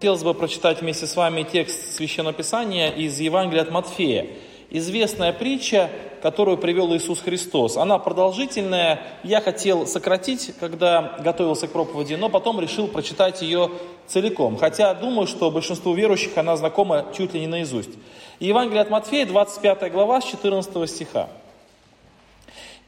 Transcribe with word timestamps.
Хотелось 0.00 0.22
бы 0.22 0.32
прочитать 0.32 0.80
вместе 0.80 1.06
с 1.06 1.14
вами 1.14 1.42
текст 1.42 1.94
Священного 1.94 2.32
Писания 2.32 2.88
из 2.88 3.20
Евангелия 3.20 3.64
от 3.64 3.70
Матфея. 3.70 4.28
Известная 4.70 5.34
притча, 5.34 5.90
которую 6.22 6.56
привел 6.56 6.96
Иисус 6.96 7.20
Христос. 7.20 7.76
Она 7.76 7.98
продолжительная. 7.98 9.02
Я 9.24 9.42
хотел 9.42 9.86
сократить, 9.86 10.54
когда 10.58 11.18
готовился 11.18 11.68
к 11.68 11.72
проповеди, 11.72 12.14
но 12.14 12.30
потом 12.30 12.58
решил 12.60 12.88
прочитать 12.88 13.42
ее 13.42 13.72
целиком. 14.06 14.56
Хотя 14.56 14.94
думаю, 14.94 15.26
что 15.26 15.50
большинству 15.50 15.92
верующих 15.92 16.34
она 16.38 16.56
знакома 16.56 17.04
чуть 17.14 17.34
ли 17.34 17.40
не 17.40 17.46
наизусть. 17.46 17.90
Евангелие 18.38 18.80
от 18.80 18.88
Матфея, 18.88 19.26
25 19.26 19.92
глава, 19.92 20.22
с 20.22 20.24
14 20.24 20.88
стиха. 20.88 21.28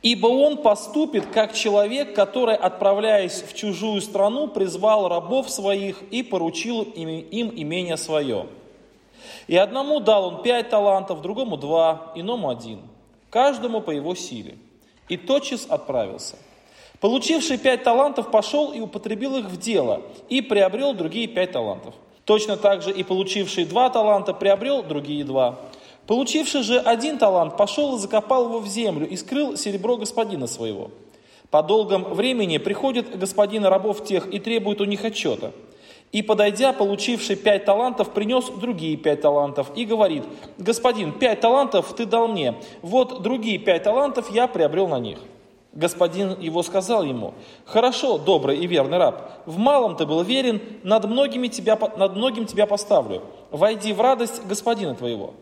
Ибо 0.02 0.27
он 0.27 0.59
поступит, 0.59 1.27
как 1.27 1.55
человек, 1.55 2.15
который, 2.15 2.56
отправляясь 2.56 3.42
в 3.42 3.55
чужую 3.55 4.01
страну, 4.01 4.48
призвал 4.48 5.09
рабов 5.09 5.48
своих 5.48 6.02
и 6.11 6.25
поручил 6.25 6.83
им, 6.83 7.09
им 7.09 7.52
имение 7.55 7.97
свое. 7.97 8.47
И 9.47 9.56
одному 9.56 10.01
дал 10.01 10.27
он 10.27 10.42
пять 10.42 10.70
талантов, 10.70 11.23
другому 11.23 11.56
два, 11.56 12.12
иному 12.16 12.51
один, 12.51 12.80
каждому 13.30 13.80
по 13.80 13.92
его 13.92 14.16
силе. 14.16 14.56
И 15.09 15.16
тотчас 15.16 15.66
отправился. 15.69 16.37
Получивший 17.00 17.59
пять 17.59 17.84
талантов 17.84 18.30
пошел 18.30 18.73
и 18.73 18.80
употребил 18.80 19.37
их 19.37 19.47
в 19.47 19.56
дело, 19.56 20.03
и 20.28 20.41
приобрел 20.41 20.94
другие 20.94 21.28
пять 21.28 21.53
талантов. 21.53 21.94
Точно 22.25 22.56
так 22.56 22.83
же 22.83 22.92
и 22.92 23.03
получивший 23.03 23.64
два 23.64 23.91
таланта 23.91 24.33
приобрел 24.33 24.83
другие 24.83 25.25
два. 25.25 25.59
Получивший 26.06 26.62
же 26.62 26.78
один 26.78 27.19
талант, 27.19 27.56
пошел 27.56 27.97
и 27.97 27.98
закопал 27.98 28.47
его 28.47 28.58
в 28.58 28.67
землю 28.67 29.08
и 29.08 29.17
скрыл 29.17 29.56
серебро 29.56 29.97
господина 29.97 30.47
своего. 30.47 30.91
По 31.50 31.62
долгом 31.62 32.05
времени 32.14 32.59
приходит 32.59 33.19
господин 33.19 33.64
рабов 33.64 34.05
тех 34.05 34.33
и 34.33 34.41
требует 34.41 34.81
у 34.81 34.84
них 34.84 35.05
отчета. 35.05 35.53
И, 36.11 36.20
подойдя, 36.22 36.72
получивший 36.72 37.36
пять 37.36 37.64
талантов, 37.64 38.11
принес 38.11 38.47
другие 38.47 38.97
пять 38.97 39.22
талантов 39.22 39.70
и 39.75 39.84
говорит, 39.84 40.25
«Господин, 40.59 41.12
пять 41.12 41.41
талантов 41.41 41.94
ты 41.94 42.05
дал 42.05 42.28
мне, 42.28 42.55
вот 42.83 43.22
другие 43.22 43.59
пять 43.59 43.84
талантов 43.84 44.31
я 44.31 44.47
приобрел 44.47 44.89
на 44.89 44.98
них». 44.98 45.19
Господин 45.72 46.39
его 46.39 46.62
сказал 46.62 47.03
ему, 47.03 47.33
«Хорошо, 47.64 48.19
добрый 48.19 48.59
и 48.59 48.66
верный 48.66 48.98
раб, 48.98 49.31
в 49.47 49.56
малом 49.56 49.97
ты 49.97 50.05
был 50.05 50.22
верен, 50.22 50.61
над, 50.83 51.06
многими 51.06 51.48
тебя, 51.48 51.78
над 51.97 52.14
многим 52.14 52.44
тебя 52.44 52.66
поставлю. 52.66 53.22
Войди 53.50 53.94
в 53.94 54.00
радость 54.00 54.44
господина 54.47 54.94
твоего». 54.94 55.33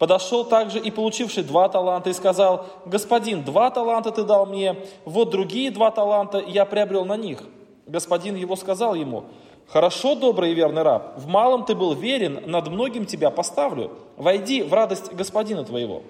Подошел 0.00 0.46
также 0.46 0.78
и 0.78 0.90
получивший 0.90 1.42
два 1.42 1.68
таланта 1.68 2.08
и 2.08 2.14
сказал, 2.14 2.64
«Господин, 2.86 3.44
два 3.44 3.70
таланта 3.70 4.10
ты 4.10 4.22
дал 4.22 4.46
мне, 4.46 4.76
вот 5.04 5.28
другие 5.28 5.70
два 5.70 5.90
таланта 5.90 6.38
я 6.38 6.64
приобрел 6.64 7.04
на 7.04 7.18
них». 7.18 7.42
Господин 7.86 8.34
его 8.34 8.56
сказал 8.56 8.94
ему, 8.94 9.24
«Хорошо, 9.66 10.14
добрый 10.14 10.52
и 10.52 10.54
верный 10.54 10.80
раб, 10.80 11.18
в 11.18 11.26
малом 11.26 11.66
ты 11.66 11.74
был 11.74 11.92
верен, 11.92 12.44
над 12.46 12.68
многим 12.68 13.04
тебя 13.04 13.30
поставлю. 13.30 13.90
Войди 14.16 14.62
в 14.62 14.72
радость 14.72 15.12
господина 15.12 15.64
твоего». 15.64 16.02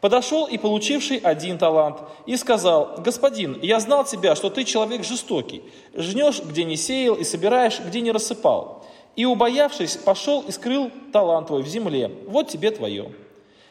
Подошел 0.00 0.46
и 0.46 0.58
получивший 0.58 1.18
один 1.18 1.56
талант 1.56 1.98
и 2.26 2.36
сказал, 2.36 2.96
«Господин, 2.98 3.60
я 3.62 3.78
знал 3.78 4.04
тебя, 4.04 4.34
что 4.34 4.50
ты 4.50 4.64
человек 4.64 5.04
жестокий, 5.04 5.62
жнешь, 5.94 6.42
где 6.42 6.64
не 6.64 6.74
сеял, 6.74 7.14
и 7.14 7.22
собираешь, 7.22 7.78
где 7.78 8.00
не 8.00 8.10
рассыпал. 8.10 8.84
И, 9.16 9.24
убоявшись, 9.24 9.96
пошел 9.96 10.42
и 10.42 10.50
скрыл 10.50 10.90
талант 11.12 11.48
твой 11.48 11.62
в 11.62 11.66
земле. 11.66 12.10
Вот 12.26 12.48
тебе 12.48 12.70
твое. 12.70 13.12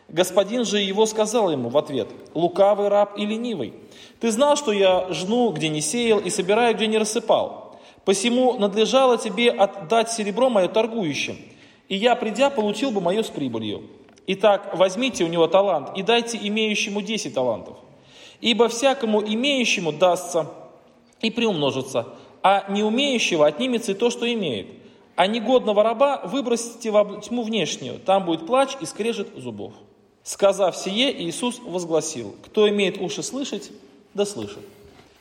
Господин 0.10 0.66
же 0.66 0.80
его 0.80 1.06
сказал 1.06 1.52
ему 1.52 1.70
в 1.70 1.78
ответ, 1.78 2.08
лукавый 2.34 2.88
раб 2.88 3.18
и 3.18 3.26
ленивый, 3.26 3.74
ты 4.20 4.32
знал, 4.32 4.56
что 4.56 4.72
я 4.72 5.08
жну, 5.12 5.52
где 5.52 5.70
не 5.70 5.82
сеял, 5.82 6.20
и 6.20 6.30
собираю, 6.30 6.76
где 6.76 6.88
не 6.88 6.98
рассыпал. 6.98 7.80
Посему 8.06 8.54
надлежало 8.58 9.18
тебе 9.18 9.52
отдать 9.52 10.12
серебро 10.12 10.50
мое 10.50 10.68
торгующим, 10.68 11.38
и 11.88 11.96
я, 11.96 12.16
придя, 12.16 12.50
получил 12.50 12.92
бы 12.92 13.02
мое 13.02 13.24
с 13.24 13.30
прибылью. 13.30 13.84
Итак, 14.26 14.72
возьмите 14.76 15.24
у 15.24 15.28
него 15.28 15.48
талант 15.48 15.92
и 15.96 16.04
дайте 16.04 16.40
имеющему 16.42 17.02
десять 17.02 17.34
талантов. 17.34 17.78
Ибо 18.42 18.68
всякому 18.68 19.22
имеющему 19.22 19.92
дастся 19.92 20.48
и 21.22 21.30
приумножится, 21.30 22.08
а 22.42 22.66
не 22.70 22.84
умеющего 22.84 23.46
отнимется 23.46 23.92
и 23.92 23.96
то, 23.96 24.10
что 24.10 24.32
имеет 24.32 24.68
а 25.20 25.28
негодного 25.28 25.84
раба 25.84 26.22
выбросите 26.24 26.92
в 26.92 27.20
тьму 27.20 27.44
внешнюю, 27.44 28.00
там 28.00 28.24
будет 28.24 28.48
плач 28.48 28.78
и 28.80 28.86
скрежет 28.86 29.28
зубов. 29.36 29.74
Сказав 30.30 30.78
сие, 30.78 31.12
Иисус 31.24 31.58
возгласил, 31.58 32.36
кто 32.46 32.70
имеет 32.70 33.02
уши 33.02 33.24
слышать, 33.24 33.72
да 34.14 34.28
слышит. 34.28 34.60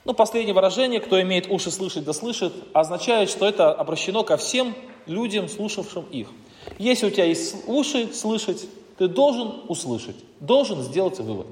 Ну, 0.05 0.13
последнее 0.13 0.53
выражение, 0.53 1.01
кто 1.01 1.19
имеет 1.23 1.51
уши 1.51 1.71
слышать, 1.71 2.05
да 2.05 2.13
слышит, 2.13 2.53
означает, 2.75 3.31
что 3.31 3.49
это 3.49 3.73
обращено 3.73 4.23
ко 4.23 4.37
всем 4.37 4.75
людям, 5.07 5.49
слушавшим 5.49 6.05
их. 6.11 6.29
Если 6.77 7.07
у 7.07 7.11
тебя 7.11 7.25
есть 7.25 7.57
уши 7.67 8.13
слышать, 8.13 8.67
ты 8.99 9.09
должен 9.09 9.63
услышать, 9.69 10.17
должен 10.41 10.83
сделать 10.83 11.19
вывод. 11.21 11.47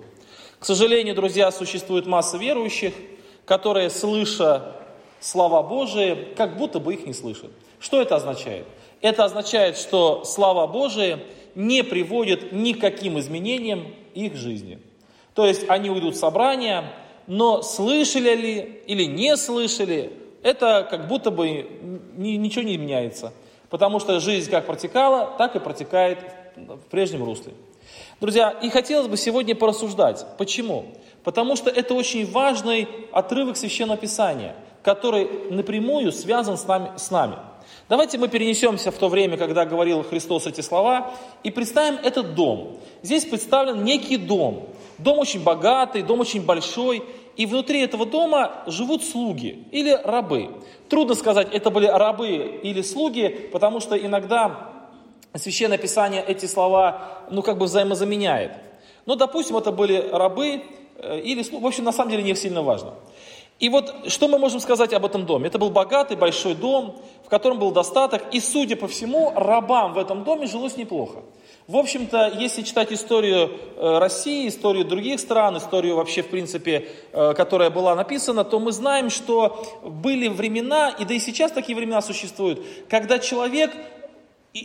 К 0.58 0.66
сожалению, 0.66 1.14
друзья, 1.14 1.50
существует 1.50 2.04
масса 2.04 2.36
верующих, 2.36 2.92
которые, 3.46 3.88
слыша 3.88 4.74
слова 5.18 5.62
Божии, 5.62 6.28
как 6.36 6.58
будто 6.58 6.78
бы 6.78 6.92
их 6.92 7.06
не 7.06 7.14
слышат. 7.14 7.50
Что 7.80 8.02
это 8.02 8.16
означает? 8.16 8.66
Это 9.00 9.24
означает, 9.24 9.78
что 9.78 10.26
слава 10.26 10.66
Божия 10.66 11.20
не 11.56 11.82
приводит 11.82 12.52
ни 12.52 12.74
к 12.74 12.80
каким 12.80 13.18
изменениям 13.18 13.86
их 14.14 14.36
жизни. 14.36 14.78
То 15.34 15.46
есть 15.46 15.68
они 15.68 15.90
уйдут 15.90 16.14
в 16.14 16.18
собрание, 16.18 16.84
но 17.26 17.62
слышали 17.62 18.34
ли 18.36 18.82
или 18.86 19.04
не 19.04 19.36
слышали, 19.36 20.12
это 20.42 20.86
как 20.88 21.08
будто 21.08 21.32
бы 21.32 21.66
ничего 22.16 22.62
не 22.62 22.76
меняется. 22.76 23.32
Потому 23.68 23.98
что 23.98 24.20
жизнь 24.20 24.48
как 24.50 24.66
протекала, 24.66 25.34
так 25.38 25.56
и 25.56 25.58
протекает 25.58 26.18
в 26.54 26.88
прежнем 26.90 27.24
русле. 27.24 27.54
Друзья, 28.20 28.50
и 28.50 28.68
хотелось 28.70 29.08
бы 29.08 29.16
сегодня 29.16 29.54
порассуждать. 29.54 30.24
Почему? 30.38 30.86
Потому 31.24 31.56
что 31.56 31.70
это 31.70 31.94
очень 31.94 32.30
важный 32.30 32.86
отрывок 33.12 33.56
Священного 33.56 33.98
Писания, 33.98 34.54
который 34.82 35.50
напрямую 35.50 36.12
связан 36.12 36.56
с 36.56 36.66
нами. 36.66 36.92
С 36.96 37.10
нами. 37.10 37.36
Давайте 37.88 38.18
мы 38.18 38.26
перенесемся 38.26 38.90
в 38.90 38.96
то 38.96 39.08
время, 39.08 39.36
когда 39.36 39.64
говорил 39.64 40.02
Христос 40.02 40.46
эти 40.46 40.60
слова, 40.60 41.14
и 41.44 41.52
представим 41.52 42.00
этот 42.02 42.34
дом. 42.34 42.78
Здесь 43.02 43.24
представлен 43.24 43.84
некий 43.84 44.16
дом. 44.16 44.70
Дом 44.98 45.20
очень 45.20 45.42
богатый, 45.42 46.02
дом 46.02 46.20
очень 46.20 46.44
большой, 46.44 47.04
и 47.36 47.46
внутри 47.46 47.82
этого 47.82 48.04
дома 48.04 48.64
живут 48.66 49.04
слуги 49.04 49.68
или 49.70 49.92
рабы. 49.92 50.50
Трудно 50.88 51.14
сказать, 51.14 51.48
это 51.52 51.70
были 51.70 51.86
рабы 51.86 52.60
или 52.62 52.82
слуги, 52.82 53.28
потому 53.52 53.78
что 53.78 53.96
иногда 53.96 54.72
Священное 55.34 55.78
Писание 55.78 56.24
эти 56.26 56.46
слова, 56.46 57.26
ну, 57.30 57.42
как 57.42 57.58
бы 57.58 57.66
взаимозаменяет. 57.66 58.52
Но, 59.04 59.14
допустим, 59.14 59.56
это 59.58 59.70
были 59.70 60.08
рабы 60.10 60.62
э, 60.96 61.20
или 61.20 61.42
слуги, 61.42 61.62
в 61.62 61.66
общем, 61.66 61.84
на 61.84 61.92
самом 61.92 62.10
деле 62.10 62.22
не 62.24 62.34
сильно 62.34 62.62
важно. 62.62 62.94
И 63.58 63.70
вот 63.70 64.10
что 64.12 64.28
мы 64.28 64.38
можем 64.38 64.60
сказать 64.60 64.92
об 64.92 65.06
этом 65.06 65.24
доме? 65.24 65.46
Это 65.46 65.58
был 65.58 65.70
богатый, 65.70 66.16
большой 66.16 66.54
дом, 66.54 67.00
в 67.24 67.28
котором 67.30 67.58
был 67.58 67.70
достаток, 67.70 68.22
и, 68.30 68.40
судя 68.40 68.76
по 68.76 68.86
всему, 68.86 69.32
рабам 69.34 69.94
в 69.94 69.98
этом 69.98 70.24
доме 70.24 70.46
жилось 70.46 70.76
неплохо. 70.76 71.22
В 71.66 71.76
общем-то, 71.76 72.34
если 72.38 72.62
читать 72.62 72.92
историю 72.92 73.50
э, 73.76 73.98
России, 73.98 74.46
историю 74.46 74.84
других 74.84 75.18
стран, 75.18 75.56
историю 75.56 75.96
вообще, 75.96 76.22
в 76.22 76.28
принципе, 76.28 76.88
э, 77.12 77.34
которая 77.34 77.70
была 77.70 77.96
написана, 77.96 78.44
то 78.44 78.60
мы 78.60 78.70
знаем, 78.70 79.10
что 79.10 79.66
были 79.82 80.28
времена, 80.28 80.90
и 80.90 81.04
да 81.04 81.14
и 81.14 81.18
сейчас 81.18 81.50
такие 81.50 81.74
времена 81.74 82.02
существуют, 82.02 82.64
когда 82.88 83.18
человек 83.18 83.72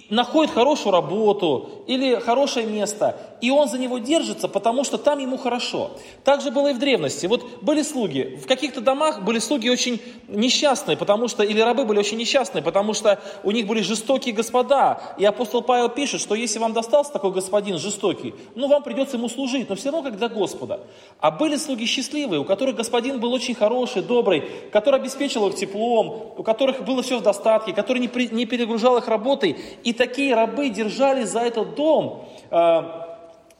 находит 0.09 0.53
хорошую 0.53 0.93
работу 0.93 1.83
или 1.87 2.15
хорошее 2.15 2.65
место, 2.65 3.17
и 3.41 3.49
он 3.49 3.67
за 3.67 3.77
него 3.77 3.97
держится, 3.97 4.47
потому 4.47 4.83
что 4.83 4.97
там 4.97 5.19
ему 5.19 5.37
хорошо. 5.37 5.91
Так 6.23 6.41
же 6.41 6.51
было 6.51 6.69
и 6.69 6.73
в 6.73 6.79
древности. 6.79 7.25
Вот 7.25 7.61
были 7.61 7.81
слуги, 7.81 8.39
в 8.41 8.47
каких-то 8.47 8.81
домах 8.81 9.23
были 9.23 9.39
слуги 9.39 9.69
очень 9.69 10.01
несчастные, 10.27 10.97
потому 10.97 11.27
что, 11.27 11.43
или 11.43 11.59
рабы 11.59 11.85
были 11.85 11.99
очень 11.99 12.17
несчастные, 12.17 12.61
потому 12.61 12.93
что 12.93 13.19
у 13.43 13.51
них 13.51 13.67
были 13.67 13.81
жестокие 13.81 14.33
господа. 14.33 15.15
И 15.17 15.25
апостол 15.25 15.61
Павел 15.61 15.89
пишет, 15.89 16.21
что 16.21 16.35
если 16.35 16.59
вам 16.59 16.73
достался 16.73 17.11
такой 17.11 17.31
господин 17.31 17.77
жестокий, 17.77 18.35
ну 18.55 18.67
вам 18.67 18.83
придется 18.83 19.17
ему 19.17 19.29
служить, 19.29 19.69
но 19.69 19.75
все 19.75 19.91
равно 19.91 20.09
как 20.09 20.17
для 20.17 20.29
Господа. 20.29 20.81
А 21.19 21.31
были 21.31 21.57
слуги 21.57 21.85
счастливые, 21.85 22.39
у 22.39 22.45
которых 22.45 22.75
господин 22.75 23.19
был 23.19 23.33
очень 23.33 23.55
хороший, 23.55 24.01
добрый, 24.01 24.43
который 24.71 24.99
обеспечил 24.99 25.47
их 25.47 25.55
теплом, 25.55 26.33
у 26.37 26.43
которых 26.43 26.83
было 26.85 27.01
все 27.01 27.19
в 27.19 27.23
достатке, 27.23 27.73
который 27.73 27.99
не, 27.99 28.07
при, 28.07 28.27
не 28.27 28.45
перегружал 28.45 28.97
их 28.97 29.07
работой, 29.07 29.57
и 29.83 29.93
такие 29.93 30.35
рабы 30.35 30.69
держали 30.69 31.23
за 31.23 31.39
этот 31.39 31.75
дом 31.75 32.27
э, 32.49 32.81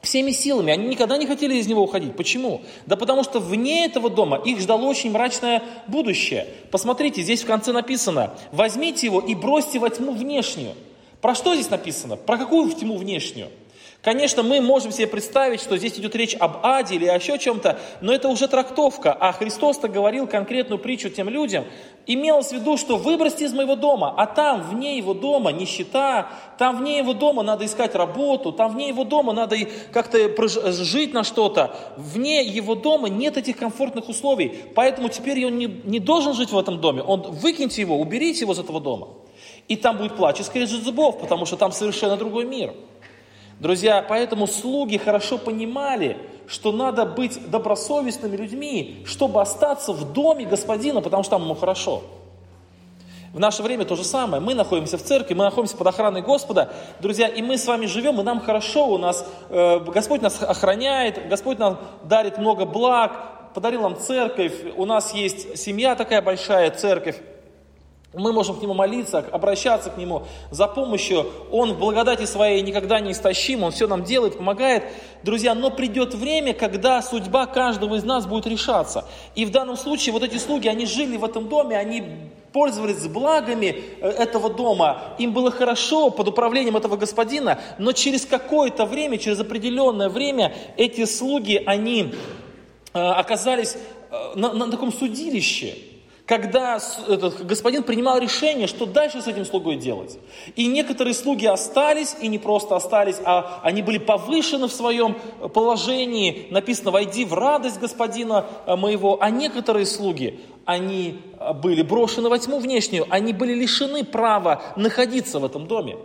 всеми 0.02 0.32
силами. 0.32 0.72
Они 0.72 0.88
никогда 0.88 1.16
не 1.16 1.26
хотели 1.26 1.54
из 1.54 1.66
него 1.66 1.82
уходить. 1.82 2.16
Почему? 2.16 2.62
Да 2.86 2.96
потому 2.96 3.22
что 3.22 3.40
вне 3.40 3.84
этого 3.84 4.10
дома 4.10 4.36
их 4.38 4.60
ждало 4.60 4.84
очень 4.84 5.12
мрачное 5.12 5.62
будущее. 5.86 6.46
Посмотрите, 6.70 7.22
здесь 7.22 7.42
в 7.42 7.46
конце 7.46 7.72
написано, 7.72 8.34
возьмите 8.50 9.06
его 9.06 9.20
и 9.20 9.34
бросьте 9.34 9.78
во 9.78 9.88
тьму 9.90 10.12
внешнюю. 10.12 10.74
Про 11.20 11.34
что 11.34 11.54
здесь 11.54 11.70
написано? 11.70 12.16
Про 12.16 12.36
какую 12.36 12.68
в 12.68 12.74
тьму 12.78 12.96
внешнюю? 12.96 13.48
Конечно, 14.02 14.42
мы 14.42 14.60
можем 14.60 14.90
себе 14.90 15.06
представить, 15.06 15.60
что 15.60 15.78
здесь 15.78 15.96
идет 15.96 16.16
речь 16.16 16.34
об 16.34 16.66
аде 16.66 16.96
или 16.96 17.06
о 17.06 17.20
чем-то, 17.20 17.78
но 18.00 18.12
это 18.12 18.28
уже 18.28 18.48
трактовка. 18.48 19.12
А 19.12 19.30
Христос-то 19.30 19.86
говорил 19.86 20.26
конкретную 20.26 20.80
притчу 20.80 21.08
тем 21.08 21.28
людям. 21.28 21.64
Имелось 22.08 22.48
в 22.48 22.52
виду, 22.52 22.76
что 22.76 22.96
выбросьте 22.96 23.44
из 23.44 23.52
моего 23.52 23.76
дома, 23.76 24.12
а 24.16 24.26
там, 24.26 24.62
вне 24.62 24.96
его 24.98 25.14
дома, 25.14 25.52
нищета, 25.52 26.28
там 26.58 26.78
вне 26.78 26.98
его 26.98 27.12
дома 27.12 27.44
надо 27.44 27.64
искать 27.64 27.94
работу, 27.94 28.50
там 28.50 28.72
вне 28.72 28.88
его 28.88 29.04
дома 29.04 29.32
надо 29.32 29.56
как-то 29.92 30.18
жить 30.72 31.14
на 31.14 31.22
что-то. 31.22 31.72
Вне 31.96 32.42
его 32.42 32.74
дома 32.74 33.08
нет 33.08 33.36
этих 33.36 33.56
комфортных 33.56 34.08
условий, 34.08 34.52
поэтому 34.74 35.10
теперь 35.10 35.46
он 35.46 35.58
не, 35.58 35.66
не 35.66 36.00
должен 36.00 36.34
жить 36.34 36.50
в 36.50 36.58
этом 36.58 36.80
доме. 36.80 37.02
Он 37.02 37.22
выкиньте 37.22 37.80
его, 37.82 37.96
уберите 38.00 38.40
его 38.40 38.52
из 38.52 38.58
этого 38.58 38.80
дома. 38.80 39.10
И 39.68 39.76
там 39.76 39.96
будет 39.96 40.16
плач 40.16 40.40
и 40.40 40.42
скрежет 40.42 40.82
зубов, 40.82 41.20
потому 41.20 41.46
что 41.46 41.56
там 41.56 41.70
совершенно 41.70 42.16
другой 42.16 42.46
мир. 42.46 42.74
Друзья, 43.62 44.04
поэтому 44.08 44.48
слуги 44.48 44.96
хорошо 44.96 45.38
понимали, 45.38 46.18
что 46.48 46.72
надо 46.72 47.06
быть 47.06 47.48
добросовестными 47.48 48.36
людьми, 48.36 49.04
чтобы 49.06 49.40
остаться 49.40 49.92
в 49.92 50.12
доме 50.12 50.44
господина, 50.44 51.00
потому 51.00 51.22
что 51.22 51.36
там 51.36 51.42
ему 51.42 51.54
хорошо. 51.54 52.02
В 53.32 53.38
наше 53.38 53.62
время 53.62 53.84
то 53.84 53.94
же 53.94 54.02
самое. 54.02 54.42
Мы 54.42 54.54
находимся 54.54 54.98
в 54.98 55.02
церкви, 55.04 55.34
мы 55.34 55.44
находимся 55.44 55.76
под 55.76 55.86
охраной 55.86 56.22
Господа, 56.22 56.72
друзья, 56.98 57.28
и 57.28 57.40
мы 57.40 57.56
с 57.56 57.64
вами 57.64 57.86
живем, 57.86 58.18
и 58.18 58.24
нам 58.24 58.40
хорошо, 58.40 58.88
у 58.88 58.98
нас 58.98 59.24
э, 59.48 59.78
Господь 59.78 60.22
нас 60.22 60.42
охраняет, 60.42 61.28
Господь 61.28 61.60
нам 61.60 61.78
дарит 62.02 62.38
много 62.38 62.64
благ, 62.64 63.52
подарил 63.54 63.82
нам 63.82 63.96
церковь, 63.96 64.54
у 64.76 64.86
нас 64.86 65.14
есть 65.14 65.56
семья 65.56 65.94
такая 65.94 66.20
большая, 66.20 66.72
церковь. 66.72 67.20
Мы 68.14 68.34
можем 68.34 68.56
к 68.56 68.62
Нему 68.62 68.74
молиться, 68.74 69.18
обращаться 69.18 69.88
к 69.88 69.96
Нему 69.96 70.24
за 70.50 70.68
помощью. 70.68 71.26
Он 71.50 71.72
в 71.72 71.78
благодати 71.78 72.26
своей 72.26 72.60
никогда 72.60 73.00
не 73.00 73.12
истощим, 73.12 73.62
Он 73.62 73.72
все 73.72 73.86
нам 73.86 74.04
делает, 74.04 74.36
помогает. 74.36 74.84
Друзья, 75.22 75.54
но 75.54 75.70
придет 75.70 76.12
время, 76.12 76.52
когда 76.52 77.00
судьба 77.00 77.46
каждого 77.46 77.94
из 77.94 78.04
нас 78.04 78.26
будет 78.26 78.46
решаться. 78.46 79.06
И 79.34 79.46
в 79.46 79.50
данном 79.50 79.78
случае 79.78 80.12
вот 80.12 80.22
эти 80.22 80.36
слуги, 80.36 80.68
они 80.68 80.84
жили 80.84 81.16
в 81.16 81.24
этом 81.24 81.48
доме, 81.48 81.78
они 81.78 82.04
пользовались 82.52 83.06
благами 83.08 83.82
э, 84.00 84.08
этого 84.10 84.50
дома, 84.50 85.14
им 85.18 85.32
было 85.32 85.50
хорошо 85.50 86.10
под 86.10 86.28
управлением 86.28 86.76
этого 86.76 86.98
господина, 86.98 87.58
но 87.78 87.92
через 87.92 88.26
какое-то 88.26 88.84
время, 88.84 89.16
через 89.16 89.40
определенное 89.40 90.10
время 90.10 90.54
эти 90.76 91.06
слуги, 91.06 91.62
они 91.64 92.12
э, 92.92 92.98
оказались 92.98 93.78
э, 94.10 94.32
на, 94.34 94.52
на 94.52 94.70
таком 94.70 94.92
судилище– 94.92 95.76
когда 96.26 96.78
этот 97.08 97.44
господин 97.46 97.82
принимал 97.82 98.18
решение, 98.18 98.66
что 98.66 98.86
дальше 98.86 99.20
с 99.20 99.26
этим 99.26 99.44
слугой 99.44 99.76
делать. 99.76 100.18
И 100.54 100.66
некоторые 100.66 101.14
слуги 101.14 101.46
остались, 101.46 102.14
и 102.20 102.28
не 102.28 102.38
просто 102.38 102.76
остались, 102.76 103.16
а 103.24 103.60
они 103.62 103.82
были 103.82 103.98
повышены 103.98 104.68
в 104.68 104.72
своем 104.72 105.16
положении. 105.52 106.46
Написано, 106.50 106.92
войди 106.92 107.24
в 107.24 107.34
радость 107.34 107.80
господина 107.80 108.46
э, 108.66 108.76
моего. 108.76 109.18
А 109.20 109.30
некоторые 109.30 109.84
слуги, 109.84 110.38
они 110.64 111.20
э, 111.38 111.52
были 111.54 111.82
брошены 111.82 112.28
во 112.28 112.38
тьму 112.38 112.60
внешнюю, 112.60 113.06
они 113.10 113.32
были 113.32 113.54
лишены 113.54 114.04
права 114.04 114.62
находиться 114.76 115.40
в 115.40 115.44
этом 115.44 115.66
доме. 115.66 115.96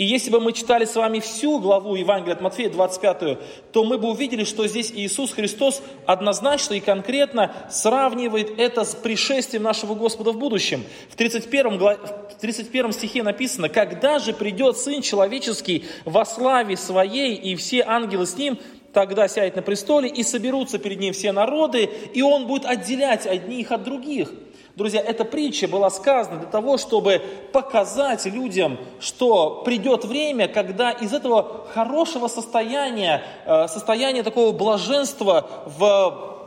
И 0.00 0.04
если 0.06 0.30
бы 0.30 0.40
мы 0.40 0.54
читали 0.54 0.86
с 0.86 0.96
вами 0.96 1.20
всю 1.20 1.58
главу 1.58 1.94
Евангелия 1.94 2.32
от 2.32 2.40
Матфея, 2.40 2.70
25, 2.70 3.38
то 3.70 3.84
мы 3.84 3.98
бы 3.98 4.08
увидели, 4.08 4.44
что 4.44 4.66
здесь 4.66 4.90
Иисус 4.90 5.30
Христос 5.30 5.82
однозначно 6.06 6.72
и 6.72 6.80
конкретно 6.80 7.54
сравнивает 7.68 8.58
это 8.58 8.86
с 8.86 8.94
пришествием 8.94 9.62
нашего 9.62 9.94
Господа 9.94 10.32
в 10.32 10.38
будущем. 10.38 10.84
В 11.10 11.16
31, 11.16 11.78
в 11.78 12.40
31 12.40 12.92
стихе 12.92 13.22
написано, 13.22 13.68
«Когда 13.68 14.18
же 14.18 14.32
придет 14.32 14.78
Сын 14.78 15.02
Человеческий 15.02 15.84
во 16.06 16.24
славе 16.24 16.78
Своей, 16.78 17.34
и 17.34 17.54
все 17.56 17.82
ангелы 17.82 18.24
с 18.24 18.38
Ним, 18.38 18.58
тогда 18.94 19.28
сядет 19.28 19.56
на 19.56 19.60
престоле, 19.60 20.08
и 20.08 20.22
соберутся 20.22 20.78
перед 20.78 20.98
Ним 20.98 21.12
все 21.12 21.32
народы, 21.32 21.90
и 22.14 22.22
Он 22.22 22.46
будет 22.46 22.64
отделять 22.64 23.26
одних 23.26 23.70
от 23.70 23.84
других». 23.84 24.32
Друзья, 24.80 25.02
эта 25.02 25.26
притча 25.26 25.68
была 25.68 25.90
сказана 25.90 26.38
для 26.38 26.48
того, 26.48 26.78
чтобы 26.78 27.20
показать 27.52 28.24
людям, 28.24 28.78
что 28.98 29.60
придет 29.62 30.06
время, 30.06 30.48
когда 30.48 30.90
из 30.90 31.12
этого 31.12 31.66
хорошего 31.74 32.28
состояния, 32.28 33.22
э, 33.44 33.68
состояния 33.68 34.22
такого 34.22 34.52
блаженства 34.52 35.46
в, 35.66 36.40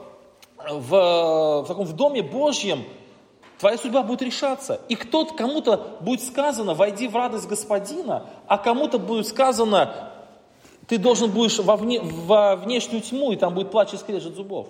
в, 0.68 1.62
в, 1.62 1.66
таком, 1.68 1.86
в 1.86 1.94
Доме 1.94 2.24
Божьем, 2.24 2.86
твоя 3.60 3.78
судьба 3.78 4.02
будет 4.02 4.24
решаться. 4.24 4.82
И 4.90 4.96
кто-то, 4.96 5.36
кому-то 5.36 5.98
будет 6.00 6.24
сказано, 6.24 6.74
войди 6.74 7.08
в 7.08 7.16
радость 7.16 7.48
Господина, 7.48 8.26
а 8.48 8.58
кому-то 8.58 8.98
будет 8.98 9.28
сказано, 9.28 10.10
ты 10.88 10.98
должен 10.98 11.30
будешь 11.30 11.60
во, 11.60 11.76
вне, 11.76 12.02
во 12.02 12.56
внешнюю 12.56 13.04
тьму, 13.04 13.32
и 13.32 13.36
там 13.36 13.54
будет 13.54 13.70
плач 13.70 13.94
и 13.94 13.98
скрежет 13.98 14.34
зубов. 14.34 14.70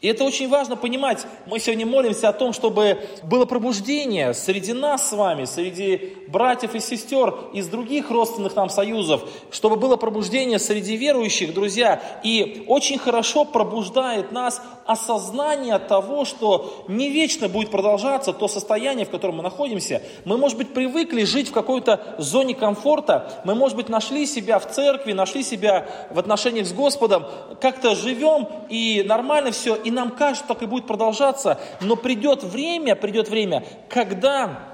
И 0.00 0.08
это 0.08 0.24
очень 0.24 0.48
важно 0.48 0.76
понимать. 0.76 1.26
Мы 1.46 1.58
сегодня 1.58 1.84
молимся 1.84 2.30
о 2.30 2.32
том, 2.32 2.54
чтобы 2.54 3.02
было 3.22 3.44
пробуждение 3.44 4.32
среди 4.32 4.72
нас 4.72 5.10
с 5.10 5.12
вами, 5.12 5.44
среди 5.44 6.16
братьев 6.30 6.74
и 6.74 6.80
сестер 6.80 7.34
из 7.52 7.68
других 7.68 8.10
родственных 8.10 8.54
нам 8.56 8.68
союзов, 8.68 9.22
чтобы 9.50 9.76
было 9.76 9.96
пробуждение 9.96 10.58
среди 10.58 10.96
верующих, 10.96 11.54
друзья. 11.54 12.00
И 12.22 12.64
очень 12.68 12.98
хорошо 12.98 13.44
пробуждает 13.44 14.32
нас 14.32 14.62
осознание 14.86 15.78
того, 15.78 16.24
что 16.24 16.84
не 16.88 17.10
вечно 17.10 17.48
будет 17.48 17.70
продолжаться 17.70 18.32
то 18.32 18.48
состояние, 18.48 19.06
в 19.06 19.10
котором 19.10 19.36
мы 19.36 19.42
находимся. 19.42 20.02
Мы, 20.24 20.36
может 20.36 20.58
быть, 20.58 20.72
привыкли 20.72 21.24
жить 21.24 21.48
в 21.48 21.52
какой-то 21.52 22.16
зоне 22.18 22.54
комфорта, 22.54 23.42
мы, 23.44 23.54
может 23.54 23.76
быть, 23.76 23.88
нашли 23.88 24.26
себя 24.26 24.58
в 24.58 24.70
церкви, 24.70 25.12
нашли 25.12 25.42
себя 25.42 25.86
в 26.10 26.18
отношениях 26.18 26.66
с 26.66 26.72
Господом, 26.72 27.24
как-то 27.60 27.94
живем 27.94 28.48
и 28.68 29.04
нормально 29.06 29.52
все, 29.52 29.74
и 29.74 29.90
нам 29.90 30.10
кажется, 30.10 30.46
так 30.46 30.62
и 30.62 30.66
будет 30.66 30.86
продолжаться, 30.86 31.58
но 31.80 31.96
придет 31.96 32.42
время, 32.42 32.96
придет 32.96 33.28
время, 33.28 33.64
когда 33.88 34.69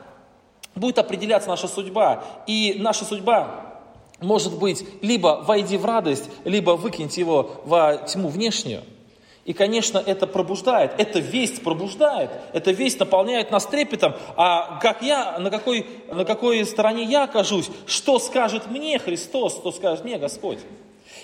будет 0.77 0.99
определяться 0.99 1.49
наша 1.49 1.69
судьба, 1.69 2.23
и 2.47 2.77
наша 2.79 3.05
судьба 3.05 3.67
может 4.21 4.59
быть 4.59 4.85
либо 5.03 5.43
войди 5.47 5.77
в 5.77 5.85
радость, 5.85 6.29
либо 6.45 6.73
выкиньте 6.73 7.21
его 7.21 7.61
во 7.65 7.97
тьму 7.97 8.29
внешнюю. 8.29 8.83
И, 9.45 9.53
конечно, 9.53 10.03
это 10.05 10.27
пробуждает, 10.27 10.93
эта 10.99 11.21
весть 11.21 11.63
пробуждает, 11.63 12.31
эта 12.53 12.73
весть 12.73 12.99
наполняет 12.99 13.53
нас 13.53 13.65
трепетом. 13.65 14.15
А 14.37 14.81
как 14.81 15.03
я, 15.03 15.39
на 15.39 15.51
какой, 15.51 15.87
на 16.11 16.25
какой 16.25 16.65
стороне 16.65 17.05
я 17.05 17.25
окажусь, 17.25 17.69
что 17.87 18.19
скажет 18.19 18.69
мне 18.69 18.99
Христос, 18.99 19.55
что 19.55 19.71
скажет 19.71 20.05
мне 20.05 20.19
Господь. 20.19 20.59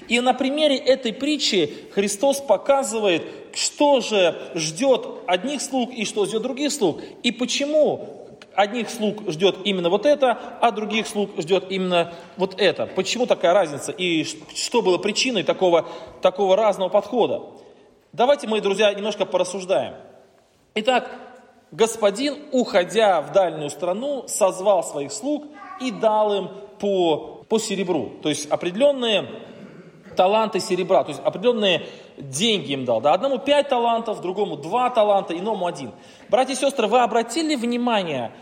И 0.07 0.21
на 0.21 0.35
примере 0.35 0.77
этой 0.77 1.13
притчи 1.13 1.75
Христос 1.95 2.41
показывает, 2.41 3.25
что 3.55 4.01
же 4.01 4.41
ждет 4.55 5.05
одних 5.27 5.61
слуг 5.61 5.93
и 5.93 6.05
что 6.05 6.25
ждет 6.25 6.43
других 6.43 6.73
слуг. 6.73 7.01
И 7.25 7.33
почему 7.33 8.22
одних 8.55 8.91
слуг 8.91 9.31
ждет 9.31 9.57
именно 9.65 9.91
вот 9.91 10.07
это, 10.07 10.39
а 10.61 10.71
других 10.71 11.07
слуг 11.07 11.31
ждет 11.39 11.67
именно 11.71 12.13
вот 12.37 12.61
это. 12.61 12.87
Почему 12.87 13.27
такая 13.27 13.53
разница 13.53 13.93
и 13.93 14.25
что 14.25 14.83
было 14.83 14.99
причиной 14.99 15.43
такого, 15.43 15.87
такого 16.21 16.57
разного 16.57 16.89
подхода. 16.89 17.43
Давайте, 18.13 18.47
мои 18.47 18.61
друзья, 18.61 18.93
немножко 18.93 19.25
порассуждаем. 19.25 19.95
Итак, 20.75 21.11
господин, 21.71 22.37
уходя 22.53 23.21
в 23.23 23.33
дальнюю 23.33 23.71
страну, 23.71 24.25
созвал 24.29 24.85
своих 24.85 25.13
слуг 25.13 25.47
и 25.81 25.91
дал 25.91 26.35
им 26.35 26.51
по, 26.79 27.45
по 27.49 27.59
серебру. 27.59 28.13
То 28.23 28.29
есть 28.29 28.51
определенные 28.51 29.29
таланты 30.17 30.61
серебра, 30.61 31.05
то 31.05 31.11
есть 31.11 31.21
определенные 31.25 31.87
деньги 32.17 32.73
им 32.73 32.85
дал. 32.85 33.01
Да? 33.01 33.15
Одному 33.15 33.39
пять 33.39 33.69
талантов, 33.69 34.21
другому 34.21 34.57
два 34.57 34.91
таланта, 34.91 35.37
иному 35.37 35.67
один. 35.67 35.93
Братья 36.29 36.53
и 36.53 36.57
сестры, 36.57 36.87
вы 36.87 37.01
обратили 37.01 37.55
внимание, 37.55 38.33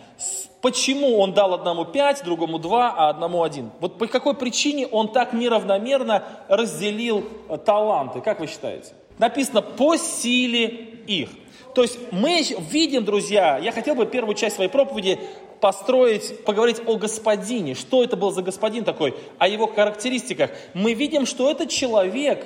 почему 0.60 1.18
он 1.18 1.32
дал 1.32 1.54
одному 1.54 1.84
пять, 1.84 2.24
другому 2.24 2.58
два, 2.58 2.94
а 2.96 3.08
одному 3.08 3.42
один? 3.42 3.70
Вот 3.80 3.98
по 3.98 4.06
какой 4.06 4.34
причине 4.34 4.86
он 4.86 5.08
так 5.08 5.32
неравномерно 5.32 6.24
разделил 6.48 7.24
э, 7.48 7.56
таланты, 7.58 8.20
как 8.20 8.40
вы 8.40 8.46
считаете? 8.46 8.94
написано 9.20 9.62
по 9.62 9.96
силе 9.96 10.66
их. 11.06 11.28
То 11.74 11.82
есть 11.82 11.98
мы 12.10 12.42
видим, 12.70 13.04
друзья, 13.04 13.58
я 13.58 13.70
хотел 13.70 13.94
бы 13.94 14.06
первую 14.06 14.34
часть 14.34 14.56
своей 14.56 14.70
проповеди 14.70 15.20
построить, 15.60 16.44
поговорить 16.44 16.80
о 16.86 16.96
господине. 16.96 17.74
Что 17.74 18.02
это 18.02 18.16
был 18.16 18.32
за 18.32 18.42
господин 18.42 18.84
такой, 18.84 19.14
о 19.38 19.48
его 19.48 19.66
характеристиках. 19.66 20.50
Мы 20.74 20.94
видим, 20.94 21.26
что 21.26 21.50
это 21.50 21.66
человек, 21.66 22.44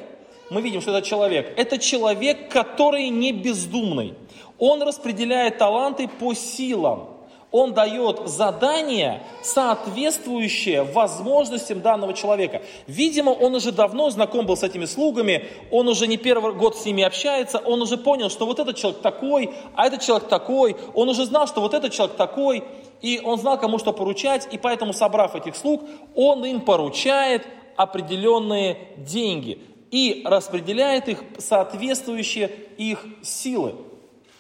мы 0.50 0.61
видим, 0.61 0.80
что 0.80 0.97
это 0.97 1.06
человек. 1.06 1.52
Это 1.56 1.78
человек, 1.78 2.50
который 2.50 3.09
не 3.09 3.33
бездумный. 3.33 4.14
Он 4.59 4.83
распределяет 4.83 5.59
таланты 5.59 6.09
по 6.09 6.35
силам 6.35 7.14
он 7.54 7.73
дает 7.73 8.26
задание, 8.26 9.23
соответствующее 9.40 10.83
возможностям 10.83 11.83
данного 11.83 12.12
человека. 12.12 12.62
Видимо, 12.88 13.30
он 13.30 13.54
уже 13.54 13.71
давно 13.71 14.11
знаком 14.11 14.44
был 14.44 14.56
с 14.56 14.64
этими 14.64 14.87
слугами, 14.87 15.44
он 15.71 15.87
уже 15.87 16.09
не 16.09 16.16
первый 16.16 16.52
год 16.52 16.76
с 16.76 16.85
ними 16.85 17.04
общается, 17.04 17.59
он 17.59 17.80
уже 17.80 17.97
понял, 17.97 18.28
что 18.28 18.47
вот 18.47 18.59
этот 18.59 18.75
человек 18.76 19.02
такой, 19.02 19.54
а 19.76 19.87
этот 19.87 20.02
человек 20.02 20.28
такой, 20.28 20.75
он 20.94 21.09
уже 21.09 21.26
знал, 21.26 21.47
что 21.47 21.61
вот 21.61 21.75
этот 21.75 21.92
человек 21.92 22.16
такой, 22.16 22.64
и 23.04 23.20
он 23.23 23.38
знал, 23.38 23.61
кому 23.61 23.78
что 23.78 23.92
поручать, 23.92 24.49
и 24.50 24.56
поэтому, 24.56 24.94
собрав 24.94 25.37
этих 25.37 25.56
слуг, 25.56 25.82
он 26.14 26.42
им 26.46 26.62
поручает 26.62 27.46
определенные 27.76 28.78
деньги 28.96 29.61
и 29.90 30.23
распределяет 30.25 31.11
их 31.11 31.18
соответствующие 31.37 32.50
их 32.78 33.04
силы. 33.23 33.75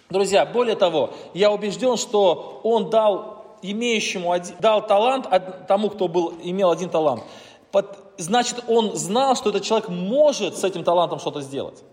Друзья, 0.08 0.46
более 0.46 0.76
того, 0.76 1.10
я 1.34 1.52
убежден, 1.52 1.98
что 1.98 2.62
Он 2.64 2.88
дал 2.88 3.58
имеющему, 3.60 4.32
один, 4.32 4.56
дал 4.60 4.86
талант 4.86 5.26
тому, 5.68 5.90
кто 5.90 6.08
был, 6.08 6.32
имел 6.42 6.70
один 6.70 6.88
талант. 6.88 7.22
Значит, 8.16 8.64
Он 8.66 8.96
знал, 8.96 9.36
что 9.36 9.50
этот 9.50 9.62
человек 9.62 9.90
может 9.90 10.56
с 10.56 10.64
этим 10.64 10.84
талантом 10.84 11.18
что-то 11.18 11.42
сделать. 11.42 11.84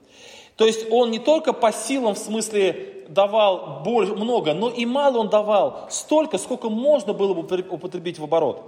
То 0.56 0.66
есть 0.66 0.90
он 0.92 1.12
не 1.12 1.20
только 1.20 1.52
по 1.54 1.74
силам 1.74 2.14
в 2.14 2.18
смысле 2.18 3.01
давал 3.14 3.82
больше, 3.84 4.14
много, 4.14 4.54
но 4.54 4.70
и 4.70 4.86
мало 4.86 5.20
он 5.20 5.30
давал, 5.30 5.88
столько, 5.90 6.38
сколько 6.38 6.70
можно 6.70 7.14
было 7.14 7.34
бы 7.34 7.42
употребить 7.70 8.20
в 8.20 8.24
оборот. 8.24 8.64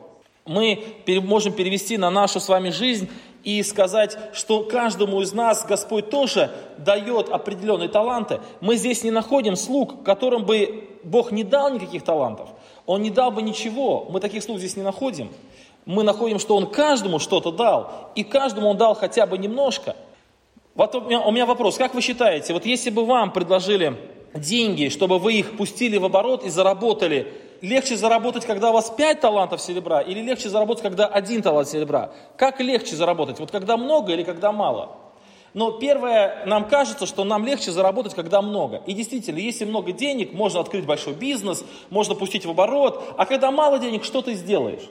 Мы 0.46 0.84
можем 1.08 1.54
перевести 1.54 1.98
на 1.98 2.10
нашу 2.10 2.42
с 2.42 2.50
вами 2.50 2.70
жизнь 2.70 3.10
и 3.46 3.64
сказать, 3.64 4.18
что 4.34 4.64
каждому 4.64 5.22
из 5.22 5.34
нас 5.34 5.66
Господь 5.66 6.10
тоже 6.10 6.52
дает 6.78 7.30
определенные 7.30 7.88
таланты. 7.88 8.42
Мы 8.60 8.76
здесь 8.76 9.04
не 9.04 9.12
находим 9.12 9.56
слуг, 9.56 10.04
которым 10.04 10.46
бы 10.46 10.90
Бог 11.04 11.32
не 11.32 11.44
дал 11.44 11.70
никаких 11.70 12.04
талантов. 12.04 12.50
Он 12.86 13.02
не 13.02 13.10
дал 13.10 13.32
бы 13.32 13.42
ничего. 13.42 14.08
Мы 14.10 14.20
таких 14.20 14.44
слуг 14.44 14.60
здесь 14.60 14.76
не 14.76 14.84
находим. 14.84 15.30
Мы 15.86 16.04
находим, 16.04 16.40
что 16.40 16.58
Он 16.58 16.68
каждому 16.68 17.20
что-то 17.20 17.52
дал. 17.52 18.12
И 18.16 18.24
каждому 18.24 18.70
Он 18.70 18.78
дал 18.78 18.96
хотя 18.96 19.26
бы 19.26 19.38
немножко. 19.38 19.96
Вот 20.76 20.94
у 20.96 21.02
меня, 21.02 21.22
у 21.22 21.32
меня 21.32 21.46
вопрос. 21.46 21.78
Как 21.78 21.94
вы 21.94 22.02
считаете, 22.02 22.52
вот 22.54 22.66
если 22.66 22.90
бы 22.90 23.06
вам 23.06 23.32
предложили 23.32 23.98
деньги, 24.34 24.90
чтобы 24.90 25.20
вы 25.20 25.34
их 25.34 25.58
пустили 25.58 25.98
в 25.98 26.06
оборот 26.06 26.44
и 26.44 26.50
заработали 26.50 27.34
легче 27.62 27.96
заработать, 27.96 28.46
когда 28.46 28.72
у 28.72 28.74
вас 28.74 28.90
5 28.90 29.22
талантов 29.22 29.62
серебра, 29.62 30.02
или 30.02 30.22
легче 30.22 30.50
заработать, 30.50 30.84
когда 30.84 31.08
один 31.08 31.42
талант 31.42 31.70
серебра? 31.70 32.12
Как 32.38 32.60
легче 32.60 32.96
заработать? 32.96 33.40
Вот 33.40 33.52
когда 33.52 33.78
много 33.78 34.14
или 34.14 34.24
когда 34.24 34.52
мало? 34.52 34.98
Но 35.54 35.72
первое, 35.72 36.46
нам 36.46 36.68
кажется, 36.68 37.06
что 37.06 37.24
нам 37.24 37.46
легче 37.46 37.72
заработать, 37.72 38.16
когда 38.16 38.42
много. 38.42 38.82
И 38.88 38.94
действительно, 38.94 39.38
если 39.38 39.66
много 39.66 39.92
денег, 39.92 40.34
можно 40.34 40.60
открыть 40.60 40.86
большой 40.86 41.14
бизнес, 41.14 41.64
можно 41.90 42.16
пустить 42.16 42.46
в 42.46 42.50
оборот, 42.50 43.04
а 43.18 43.26
когда 43.26 43.52
мало 43.52 43.78
денег, 43.78 44.04
что 44.04 44.22
ты 44.22 44.34
сделаешь? 44.34 44.84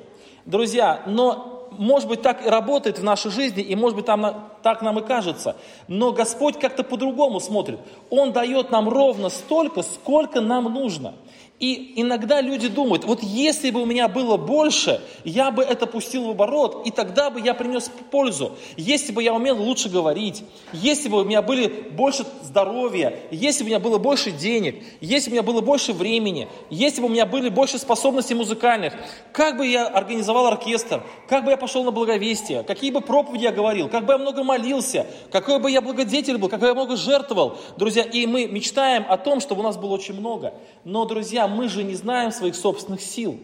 Друзья, 0.47 1.03
но 1.07 1.62
может 1.79 2.09
быть 2.09 2.23
так 2.23 2.47
и 2.47 2.49
работает 2.49 2.99
в 2.99 3.05
нашей 3.05 3.31
жизни, 3.31 3.63
и 3.63 3.75
может 3.75 3.97
быть 3.97 4.07
там, 4.07 4.51
так 4.63 4.83
нам 4.83 4.99
и 4.99 5.07
кажется. 5.07 5.57
Но 5.89 6.13
Господь 6.13 6.59
как-то 6.59 6.85
по-другому 6.85 7.41
смотрит. 7.41 7.81
Он 8.11 8.33
дает 8.33 8.71
нам 8.71 8.89
ровно 8.89 9.29
столько, 9.29 9.83
сколько 9.83 10.41
нам 10.41 10.65
нужно. 10.65 11.15
И 11.63 11.93
иногда 11.95 12.41
люди 12.41 12.67
думают, 12.67 13.05
вот 13.05 13.23
если 13.23 13.71
бы 13.71 13.83
у 13.83 13.87
меня 13.87 14.09
было 14.09 14.37
больше, 14.37 15.01
я 15.23 15.53
бы 15.53 15.63
это 15.63 15.87
пустил 15.87 16.25
в 16.25 16.31
оборот, 16.31 16.85
и 16.85 16.91
тогда 16.91 17.31
бы 17.31 17.41
я 17.41 17.55
принес 17.55 17.89
пользу. 18.11 18.57
Если 18.77 19.13
бы 19.13 19.23
я 19.23 19.33
умел 19.33 19.63
лучше 19.63 19.89
говорить, 19.89 20.43
если 20.73 21.09
бы 21.09 21.21
у 21.21 21.25
меня 21.25 21.41
были 21.41 21.69
больше 21.69 22.27
здоровья, 22.43 23.17
если 23.31 23.63
бы 23.63 23.67
у 23.67 23.69
меня 23.69 23.79
было 23.79 23.99
больше 23.99 24.33
денег, 24.33 24.83
если 25.01 25.31
бы 25.31 25.35
у 25.35 25.37
меня 25.37 25.45
было 25.45 25.61
больше 25.61 25.93
времени, 25.93 26.49
если 26.69 27.01
бы 27.01 27.07
у 27.07 27.11
меня 27.11 27.27
были 27.27 27.49
больше 27.49 27.79
способностей 27.79 28.35
музыкальных, 28.35 28.95
как 29.33 29.57
бы 29.57 29.65
я 29.65 29.87
организовал 29.87 30.49
оркестр, 30.49 31.05
как 31.29 31.45
бы 31.45 31.53
я 31.53 31.57
пошел 31.57 31.85
на 31.85 31.93
благовестие, 31.93 32.65
какие 32.65 32.91
бы 32.91 33.01
проповеди 33.01 33.45
я 33.45 33.53
говорил, 33.53 33.89
как 33.89 34.05
бы 34.05 34.15
я 34.15 34.19
много 34.19 34.43
молился, 34.43 35.07
какой 35.31 35.61
бы 35.61 35.71
я 35.71 35.81
благодетель 35.81 36.39
был, 36.39 36.49
какой 36.49 36.71
я 36.71 36.75
много 36.75 36.97
жертвовал. 36.97 37.57
Друзья, 37.77 38.03
и 38.03 38.27
мы 38.27 38.49
мечтаем 38.49 39.07
о 39.09 39.17
том, 39.17 39.41
чтобы 39.41 39.61
у 39.61 39.65
нас 39.65 39.77
было 39.77 39.93
очень 39.93 40.19
много. 40.19 40.55
Но, 40.83 41.05
друзья, 41.05 41.52
мы 41.53 41.69
же 41.69 41.85
не 41.85 41.95
знаем 41.95 42.33
своих 42.33 42.55
собственных 42.55 43.01
сил. 43.01 43.39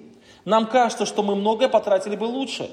Нам 0.45 0.67
кажется, 0.67 1.07
что 1.07 1.23
мы 1.23 1.37
многое 1.37 1.69
потратили 1.69 2.17
бы 2.17 2.25
лучше. 2.25 2.71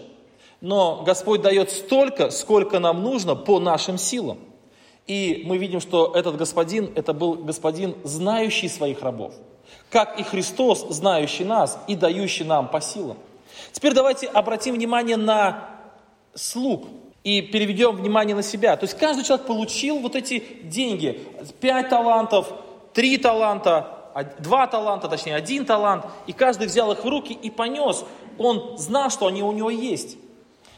Но 0.61 1.03
Господь 1.05 1.41
дает 1.41 1.69
столько, 1.69 2.29
сколько 2.31 2.79
нам 2.79 3.03
нужно 3.03 3.35
по 3.35 3.59
нашим 3.59 3.97
силам. 3.97 4.39
И 5.07 5.43
мы 5.45 5.57
видим, 5.57 5.79
что 5.79 6.13
этот 6.15 6.37
господин, 6.37 6.91
это 6.95 7.13
был 7.13 7.35
господин, 7.35 7.95
знающий 8.03 8.69
своих 8.69 9.01
рабов. 9.01 9.33
Как 9.91 10.19
и 10.19 10.23
Христос, 10.23 10.87
знающий 10.89 11.43
нас 11.43 11.77
и 11.87 11.95
дающий 11.95 12.43
нам 12.43 12.69
по 12.69 12.81
силам. 12.81 13.17
Теперь 13.71 13.93
давайте 13.93 14.27
обратим 14.27 14.75
внимание 14.75 15.17
на 15.17 15.69
слуг 16.33 16.87
и 17.23 17.41
переведем 17.41 17.95
внимание 17.95 18.35
на 18.35 18.43
себя. 18.43 18.75
То 18.77 18.85
есть 18.85 18.97
каждый 18.97 19.23
человек 19.23 19.45
получил 19.45 19.99
вот 19.99 20.15
эти 20.15 20.43
деньги. 20.63 21.21
Пять 21.59 21.89
талантов, 21.89 22.51
три 22.93 23.17
таланта, 23.17 23.94
два 24.23 24.67
таланта, 24.67 25.07
точнее 25.07 25.35
один 25.35 25.65
талант, 25.65 26.05
и 26.27 26.33
каждый 26.33 26.67
взял 26.67 26.91
их 26.91 27.03
в 27.03 27.07
руки 27.07 27.33
и 27.33 27.49
понес. 27.49 28.05
Он 28.37 28.77
знал, 28.77 29.09
что 29.09 29.27
они 29.27 29.43
у 29.43 29.51
него 29.51 29.69
есть. 29.69 30.17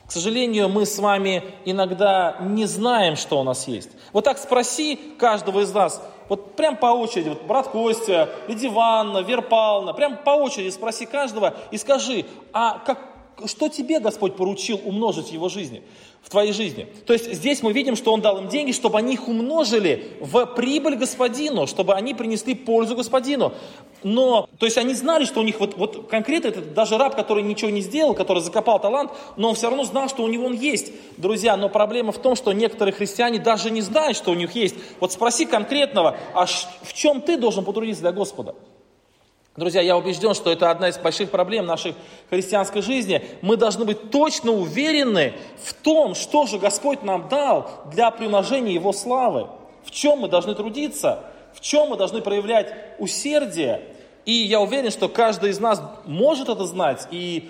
К 0.07 0.11
сожалению, 0.11 0.69
мы 0.69 0.85
с 0.85 0.97
вами 0.99 1.43
иногда 1.65 2.37
не 2.39 2.65
знаем, 2.65 3.17
что 3.17 3.39
у 3.41 3.43
нас 3.43 3.67
есть. 3.67 3.89
Вот 4.13 4.23
так 4.23 4.37
спроси 4.37 4.95
каждого 5.19 5.59
из 5.59 5.73
нас, 5.73 6.01
вот 6.29 6.55
прям 6.55 6.77
по 6.77 6.87
очереди, 6.87 7.29
вот 7.29 7.43
брат 7.43 7.67
Костя, 7.67 8.29
Лидия 8.47 8.67
Ивановна, 8.67 9.19
Вера 9.19 9.41
Павловна, 9.41 9.93
прям 9.93 10.17
по 10.17 10.31
очереди 10.31 10.69
спроси 10.69 11.05
каждого 11.05 11.53
и 11.71 11.77
скажи, 11.77 12.25
а 12.53 12.79
как, 12.79 12.99
что 13.45 13.69
тебе 13.69 13.99
Господь 13.99 14.35
поручил 14.35 14.79
умножить 14.83 15.29
в 15.29 15.33
его 15.33 15.49
жизни? 15.49 15.83
в 16.27 16.29
твоей 16.29 16.51
жизни. 16.51 16.87
То 17.05 17.13
есть 17.13 17.31
здесь 17.31 17.63
мы 17.63 17.71
видим, 17.71 17.95
что 17.95 18.11
Он 18.11 18.19
дал 18.19 18.37
им 18.39 18.49
деньги, 18.49 18.73
чтобы 18.73 18.97
они 18.97 19.13
их 19.13 19.29
умножили 19.29 20.17
в 20.19 20.45
прибыль 20.45 20.97
Господину, 20.97 21.67
чтобы 21.67 21.93
они 21.93 22.13
принесли 22.13 22.53
пользу 22.53 22.97
Господину. 22.97 23.53
Но, 24.03 24.49
то 24.59 24.65
есть 24.65 24.77
они 24.77 24.93
знали, 24.93 25.23
что 25.23 25.39
у 25.39 25.43
них 25.43 25.61
вот, 25.61 25.77
вот 25.77 26.09
конкретно 26.09 26.49
это 26.49 26.61
даже 26.61 26.97
раб, 26.97 27.15
который 27.15 27.43
ничего 27.43 27.71
не 27.71 27.79
сделал, 27.79 28.13
который 28.13 28.43
закопал 28.43 28.77
талант, 28.81 29.11
но 29.37 29.49
он 29.49 29.55
все 29.55 29.69
равно 29.69 29.85
знал, 29.85 30.09
что 30.09 30.23
у 30.23 30.27
него 30.27 30.47
он 30.47 30.53
есть. 30.53 30.91
Друзья, 31.15 31.55
но 31.55 31.69
проблема 31.69 32.11
в 32.11 32.17
том, 32.17 32.35
что 32.35 32.51
некоторые 32.51 32.93
христиане 32.93 33.39
даже 33.39 33.71
не 33.71 33.81
знают, 33.81 34.17
что 34.17 34.31
у 34.31 34.35
них 34.35 34.51
есть. 34.51 34.75
Вот 34.99 35.13
спроси 35.13 35.45
конкретного, 35.45 36.17
а 36.33 36.45
в 36.45 36.93
чем 36.93 37.21
ты 37.21 37.37
должен 37.37 37.63
потрудиться 37.63 38.01
для 38.01 38.11
Господа? 38.11 38.53
Друзья, 39.57 39.81
я 39.81 39.97
убежден, 39.97 40.35
что 40.35 40.51
это 40.51 40.69
одна 40.69 40.89
из 40.89 40.99
больших 40.99 41.31
проблем 41.31 41.65
нашей 41.65 41.95
христианской 42.29 42.83
жизни. 42.83 43.23
Мы 43.41 43.57
должны 43.57 43.85
быть 43.85 44.11
точно 44.11 44.51
уверены 44.51 45.33
в 45.63 45.73
том, 45.73 46.13
что 46.13 46.45
же 46.45 46.59
Господь 46.59 47.01
нам 47.01 47.27
дал 47.27 47.67
для 47.91 48.11
приумножения 48.11 48.71
Его 48.71 48.93
славы. 48.93 49.47
В 49.83 49.89
чем 49.89 50.19
мы 50.19 50.27
должны 50.27 50.53
трудиться, 50.53 51.23
в 51.55 51.61
чем 51.61 51.89
мы 51.89 51.97
должны 51.97 52.21
проявлять 52.21 52.71
усердие. 52.99 53.81
И 54.25 54.31
я 54.31 54.61
уверен, 54.61 54.91
что 54.91 55.09
каждый 55.09 55.49
из 55.49 55.59
нас 55.59 55.81
может 56.05 56.49
это 56.49 56.65
знать 56.65 57.07
и 57.09 57.49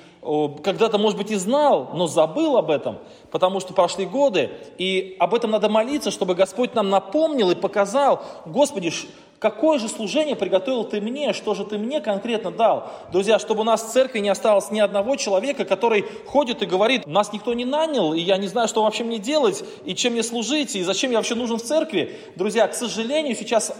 когда-то, 0.64 0.98
может 0.98 1.18
быть, 1.18 1.32
и 1.32 1.36
знал, 1.36 1.92
но 1.94 2.08
забыл 2.08 2.58
об 2.58 2.70
этом, 2.70 3.00
потому 3.32 3.60
что 3.60 3.74
прошли 3.74 4.06
годы, 4.06 4.50
и 4.78 5.16
об 5.20 5.34
этом 5.34 5.52
надо 5.52 5.70
молиться, 5.70 6.12
чтобы 6.12 6.36
Господь 6.36 6.74
нам 6.74 6.90
напомнил 6.90 7.50
и 7.50 7.56
показал, 7.56 8.24
Господи, 8.46 8.92
Какое 9.40 9.78
же 9.78 9.88
служение 9.88 10.36
приготовил 10.36 10.84
ты 10.84 11.00
мне? 11.00 11.32
Что 11.32 11.54
же 11.54 11.64
ты 11.64 11.78
мне 11.78 12.02
конкретно 12.02 12.50
дал? 12.50 12.90
Друзья, 13.12 13.38
чтобы 13.38 13.62
у 13.62 13.64
нас 13.64 13.84
в 13.84 13.92
церкви 13.92 14.18
не 14.18 14.30
осталось 14.30 14.72
ни 14.72 14.80
одного 14.80 15.16
человека, 15.16 15.64
который 15.64 16.06
ходит 16.26 16.64
и 16.64 16.66
говорит, 16.66 17.06
нас 17.06 17.32
никто 17.32 17.54
не 17.54 17.64
нанял, 17.64 18.14
и 18.14 18.20
я 18.20 18.38
не 18.38 18.48
знаю, 18.48 18.68
что 18.68 18.82
вообще 18.82 19.04
мне 19.04 19.20
делать, 19.20 19.64
и 19.86 19.94
чем 19.94 20.14
мне 20.14 20.24
служить, 20.24 20.76
и 20.76 20.82
зачем 20.82 21.12
я 21.12 21.18
вообще 21.18 21.36
нужен 21.36 21.58
в 21.58 21.64
церкви. 21.64 22.18
Друзья, 22.36 22.68
к 22.68 22.74
сожалению, 22.74 23.36
сейчас 23.36 23.72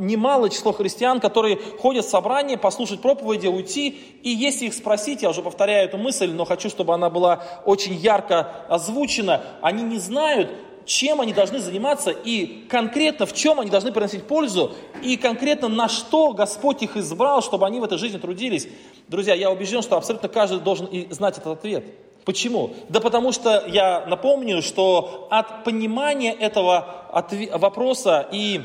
немало 0.00 0.50
число 0.50 0.72
христиан, 0.72 1.20
которые 1.20 1.60
ходят 1.80 2.04
в 2.04 2.10
собрание, 2.10 2.58
послушать 2.58 3.00
проповеди, 3.00 3.46
уйти, 3.46 3.96
и 4.24 4.30
если 4.30 4.66
их 4.66 4.74
спросить, 4.74 5.22
я 5.22 5.30
уже 5.30 5.42
повторяю 5.42 5.84
эту 5.86 5.96
мысль, 5.96 6.32
но 6.32 6.44
хочу, 6.44 6.68
чтобы 6.68 6.92
она 6.92 7.08
была 7.08 7.44
очень 7.64 7.94
ярко 7.94 8.50
озвучена, 8.68 9.42
они 9.60 9.84
не 9.84 9.98
знают, 9.98 10.50
чем 10.86 11.20
они 11.20 11.32
должны 11.32 11.58
заниматься 11.58 12.10
и 12.10 12.66
конкретно 12.68 13.26
в 13.26 13.32
чем 13.32 13.60
они 13.60 13.70
должны 13.70 13.92
приносить 13.92 14.24
пользу 14.24 14.72
и 15.02 15.16
конкретно 15.16 15.68
на 15.68 15.88
что 15.88 16.32
Господь 16.32 16.82
их 16.82 16.96
избрал, 16.96 17.42
чтобы 17.42 17.66
они 17.66 17.80
в 17.80 17.84
этой 17.84 17.98
жизни 17.98 18.18
трудились. 18.18 18.68
Друзья, 19.08 19.34
я 19.34 19.50
убежден, 19.50 19.82
что 19.82 19.96
абсолютно 19.96 20.28
каждый 20.28 20.60
должен 20.60 20.86
и 20.86 21.12
знать 21.12 21.38
этот 21.38 21.58
ответ. 21.58 21.84
Почему? 22.24 22.74
Да 22.88 23.00
потому 23.00 23.32
что 23.32 23.64
я 23.66 24.06
напомню, 24.06 24.62
что 24.62 25.28
от 25.30 25.64
понимания 25.64 26.32
этого 26.32 27.06
вопроса 27.52 28.26
и 28.32 28.62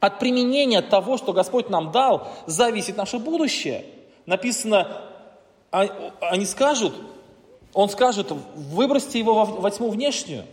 от 0.00 0.18
применения 0.18 0.82
того, 0.82 1.18
что 1.18 1.32
Господь 1.32 1.68
нам 1.68 1.92
дал, 1.92 2.28
зависит 2.46 2.96
наше 2.96 3.18
будущее. 3.18 3.84
Написано, 4.24 5.02
а, 5.70 5.86
они 6.20 6.46
скажут, 6.46 6.94
он 7.74 7.88
скажет, 7.90 8.32
выбросьте 8.54 9.18
его 9.18 9.44
во 9.44 9.70
тьму 9.70 9.90
внешнюю. 9.90 10.44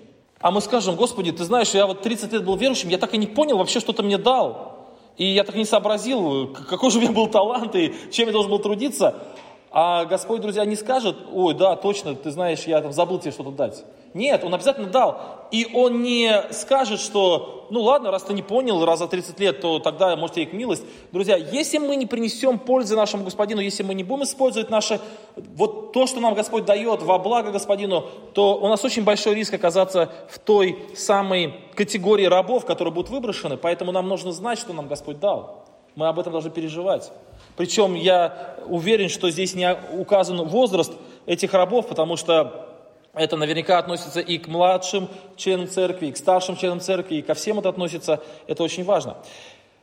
А 0.44 0.52
мы 0.52 0.60
скажем, 0.60 0.98
Господи, 0.98 1.32
ты 1.32 1.46
знаешь, 1.46 1.70
я 1.70 1.88
вот 1.88 2.02
30 2.02 2.34
лет 2.34 2.44
был 2.44 2.58
верующим, 2.58 2.90
я 2.90 2.98
так 2.98 3.14
и 3.14 3.18
не 3.18 3.28
понял 3.28 3.58
вообще, 3.58 3.80
что 3.80 3.94
ты 3.94 4.04
мне 4.04 4.18
дал. 4.18 4.76
И 5.16 5.26
я 5.26 5.46
так 5.46 5.56
и 5.56 5.58
не 5.58 5.64
сообразил, 5.64 6.50
какой 6.70 6.92
же 6.92 6.98
у 6.98 7.02
меня 7.02 7.14
был 7.14 7.28
талант 7.28 7.74
и 7.76 7.94
чем 8.12 8.28
я 8.28 8.34
должен 8.34 8.52
был 8.52 8.60
трудиться. 8.60 9.24
А 9.72 10.04
Господь, 10.04 10.42
друзья, 10.42 10.66
не 10.66 10.76
скажет, 10.76 11.16
ой, 11.32 11.54
да, 11.54 11.78
точно, 11.78 12.14
ты 12.14 12.30
знаешь, 12.30 12.66
я 12.66 12.82
там 12.82 12.92
забыл 12.92 13.20
тебе 13.20 13.32
что-то 13.32 13.52
дать. 13.52 13.86
Нет, 14.14 14.44
он 14.44 14.54
обязательно 14.54 14.88
дал. 14.88 15.48
И 15.52 15.68
он 15.74 16.02
не 16.02 16.46
скажет, 16.52 17.00
что, 17.00 17.68
ну 17.70 17.82
ладно, 17.82 18.12
раз 18.12 18.24
ты 18.24 18.34
не 18.34 18.42
понял, 18.42 18.84
раз 18.86 19.00
за 19.00 19.08
30 19.08 19.40
лет, 19.40 19.62
то 19.62 19.80
тогда, 19.80 20.16
может, 20.16 20.38
и 20.38 20.46
к 20.46 20.54
милость. 20.54 20.84
Друзья, 21.12 21.36
если 21.36 21.78
мы 21.78 21.96
не 21.96 22.06
принесем 22.06 22.60
пользы 22.60 22.96
нашему 22.96 23.24
Господину, 23.24 23.62
если 23.62 23.84
мы 23.84 23.94
не 23.94 24.04
будем 24.04 24.24
использовать 24.24 24.70
наше, 24.70 25.00
вот 25.36 25.94
то, 25.94 26.08
что 26.08 26.20
нам 26.20 26.34
Господь 26.34 26.66
дает 26.66 27.02
во 27.02 27.18
благо 27.18 27.52
Господину, 27.52 28.06
то 28.34 28.56
у 28.56 28.68
нас 28.68 28.84
очень 28.84 29.04
большой 29.04 29.36
риск 29.36 29.54
оказаться 29.54 30.12
в 30.30 30.40
той 30.40 30.78
самой 30.96 31.54
категории 31.76 32.26
рабов, 32.26 32.66
которые 32.66 32.94
будут 32.94 33.12
выброшены. 33.12 33.58
Поэтому 33.58 33.92
нам 33.92 34.08
нужно 34.08 34.32
знать, 34.32 34.60
что 34.60 34.74
нам 34.74 34.88
Господь 34.88 35.20
дал. 35.20 35.66
Мы 35.96 36.08
об 36.08 36.20
этом 36.20 36.32
должны 36.32 36.50
переживать. 36.50 37.12
Причем 37.56 37.94
я 37.94 38.58
уверен, 38.68 39.10
что 39.10 39.30
здесь 39.30 39.54
не 39.54 39.76
указан 39.94 40.42
возраст 40.48 40.92
этих 41.28 41.54
рабов, 41.54 41.88
потому 41.88 42.18
что 42.18 42.73
это 43.14 43.38
наверняка 43.38 43.78
относится 43.78 44.20
и 44.20 44.38
к 44.38 44.48
младшим 44.48 45.08
членам 45.36 45.68
церкви, 45.68 46.08
и 46.08 46.12
к 46.12 46.18
старшим 46.18 46.58
членам 46.58 46.80
церкви, 46.80 47.16
и 47.16 47.22
ко 47.22 47.36
всем 47.36 47.60
это 47.60 47.70
относится. 47.70 48.22
Это 48.48 48.64
очень 48.64 48.84
важно. 48.84 49.18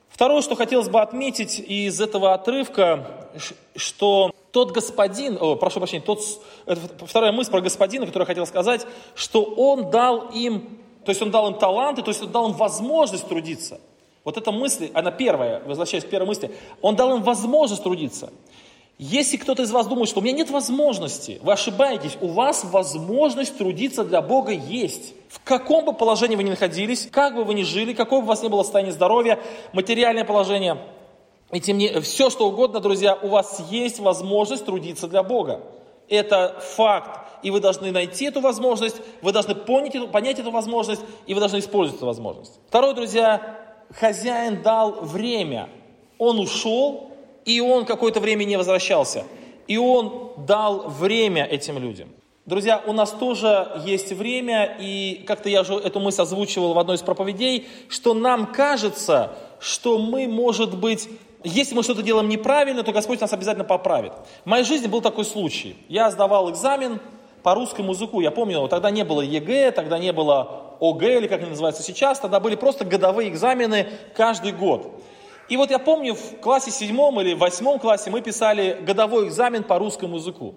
Второе, 0.09 0.43
что 0.43 0.57
хотелось 0.57 0.89
бы 0.89 1.01
отметить 1.01 1.61
из 1.61 2.01
этого 2.01 2.35
отрывка, 2.35 3.31
что 3.77 4.33
тот 4.51 4.73
господин, 4.73 5.39
о, 5.41 5.55
прошу 5.55 5.79
прощения, 5.79 6.03
тот, 6.03 6.21
вторая 7.07 7.31
мысль 7.31 7.51
про 7.51 7.61
господина, 7.61 8.05
которую 8.07 8.25
я 8.25 8.27
хотел 8.27 8.47
сказать, 8.47 8.87
что 9.15 9.45
он 9.45 9.91
дал 9.91 10.31
им, 10.31 10.79
то 11.05 11.11
есть 11.11 11.23
он 11.23 11.31
дал 11.31 11.49
им 11.49 11.55
таланты, 11.55 12.03
то 12.03 12.11
есть 12.11 12.23
он 12.23 12.33
дал 12.33 12.49
им 12.51 12.55
возможность 12.55 13.29
трудиться. 13.29 13.81
Вот 14.25 14.37
эта 14.37 14.53
мысль, 14.53 14.91
она 14.93 15.11
первая, 15.13 15.63
возвращаясь 15.65 16.05
к 16.05 16.11
первой 16.11 16.27
мысли, 16.27 16.55
он 16.83 16.97
дал 16.97 17.17
им 17.17 17.23
возможность 17.23 17.83
трудиться. 17.83 18.31
Если 19.03 19.39
кто-то 19.39 19.63
из 19.63 19.71
вас 19.71 19.87
думает, 19.87 20.11
что 20.11 20.21
у 20.21 20.23
меня 20.23 20.37
нет 20.37 20.51
возможности, 20.51 21.39
вы 21.43 21.55
ошибаетесь, 21.55 22.19
у 22.21 22.29
вас 22.29 22.65
возможность 22.65 23.57
трудиться 23.57 24.05
для 24.05 24.21
Бога 24.21 24.53
есть. 24.53 25.15
В 25.31 25.43
каком 25.43 25.87
бы 25.87 25.95
положении 25.95 26.37
вы 26.37 26.43
ни 26.43 26.51
находились, 26.51 27.09
как 27.11 27.35
бы 27.35 27.45
вы 27.45 27.55
ни 27.55 27.63
жили, 27.63 27.95
какое 27.95 28.21
бы 28.21 28.27
у 28.27 28.29
вас 28.29 28.43
ни 28.43 28.49
было 28.49 28.63
состояние 28.63 28.93
здоровья, 28.93 29.41
материальное 29.73 30.27
положение, 30.27 30.77
и 31.51 31.61
тем 31.61 31.79
не 31.79 31.99
все 32.03 32.29
что 32.29 32.47
угодно, 32.47 32.81
друзья, 32.81 33.15
у 33.15 33.29
вас 33.29 33.63
есть 33.71 34.01
возможность 34.01 34.67
трудиться 34.67 35.09
для 35.09 35.23
Бога. 35.23 35.63
Это 36.11 36.61
факт, 36.77 37.27
и 37.43 37.51
вы 37.51 37.61
должны 37.61 37.93
найти 37.93 38.27
эту 38.27 38.43
возможность, 38.43 38.97
вы 39.23 39.33
должны 39.33 39.55
понять 39.55 39.95
эту, 39.95 40.09
понять 40.09 40.39
эту 40.39 40.51
возможность, 40.51 41.01
и 41.27 41.33
вы 41.33 41.41
должны 41.41 41.61
использовать 41.61 41.97
эту 41.97 42.07
возможность. 42.07 42.61
Второе, 42.69 42.93
друзья, 42.93 43.57
хозяин 43.99 44.61
дал 44.61 45.01
время. 45.01 45.71
Он 46.19 46.39
ушел, 46.39 47.10
и 47.45 47.61
он 47.61 47.85
какое-то 47.85 48.21
время 48.21 48.45
не 48.45 48.57
возвращался. 48.57 49.25
И 49.67 49.77
он 49.79 50.33
дал 50.37 50.89
время 50.89 51.45
этим 51.45 51.79
людям. 51.79 52.09
Друзья, 52.47 52.83
у 52.87 52.93
нас 52.93 53.13
тоже 53.13 53.71
есть 53.85 54.13
время, 54.13 54.77
и 54.81 55.23
как-то 55.27 55.49
я 55.49 55.61
уже 55.61 55.75
эту 55.75 56.01
мысль 56.01 56.23
озвучивал 56.23 56.73
в 56.73 56.79
одной 56.79 56.97
из 56.97 57.03
проповедей, 57.03 57.69
что 57.89 58.15
нам 58.15 58.47
кажется, 58.47 59.37
что 59.61 59.99
мы, 59.99 60.27
может 60.27 60.77
быть, 60.77 61.09
если 61.45 61.75
мы 61.75 61.83
что-то 61.83 62.03
делаем 62.03 62.29
неправильно, 62.29 62.83
то 62.83 62.93
Господь 62.93 63.21
нас 63.21 63.33
обязательно 63.33 63.65
поправит. 63.65 64.13
В 64.45 64.49
моей 64.49 64.65
жизни 64.65 64.89
был 64.89 65.01
такой 65.01 65.25
случай. 65.25 65.77
Я 65.89 66.11
сдавал 66.11 66.51
экзамен 66.51 67.01
по 67.43 67.55
русскому 67.55 67.93
языку. 67.93 68.21
Я 68.21 68.31
помню, 68.31 68.67
тогда 68.69 68.91
не 68.91 69.05
было 69.05 69.21
ЕГЭ, 69.21 69.71
тогда 69.71 69.99
не 69.99 70.13
было 70.13 70.77
ОГЭ, 70.81 71.19
или 71.19 71.29
как 71.29 71.41
они 71.41 71.51
называются 71.51 71.83
сейчас. 71.83 72.19
Тогда 72.19 72.41
были 72.41 72.57
просто 72.57 72.85
годовые 72.85 73.29
экзамены 73.29 73.87
каждый 74.15 74.53
год. 74.53 75.03
И 75.51 75.57
вот 75.57 75.71
я 75.71 75.81
помню, 75.81 76.15
в 76.15 76.41
классе 76.41 76.71
седьмом 76.71 77.21
или 77.21 77.35
восьмом 77.35 77.81
классе 77.81 78.09
мы 78.09 78.23
писали 78.23 78.79
годовой 78.83 79.27
экзамен 79.27 79.65
по 79.65 79.79
русскому 79.79 80.17
языку. 80.17 80.55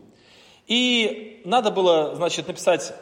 И 0.68 1.42
надо 1.46 1.72
было, 1.72 2.14
значит, 2.16 2.48
написать 2.48 2.94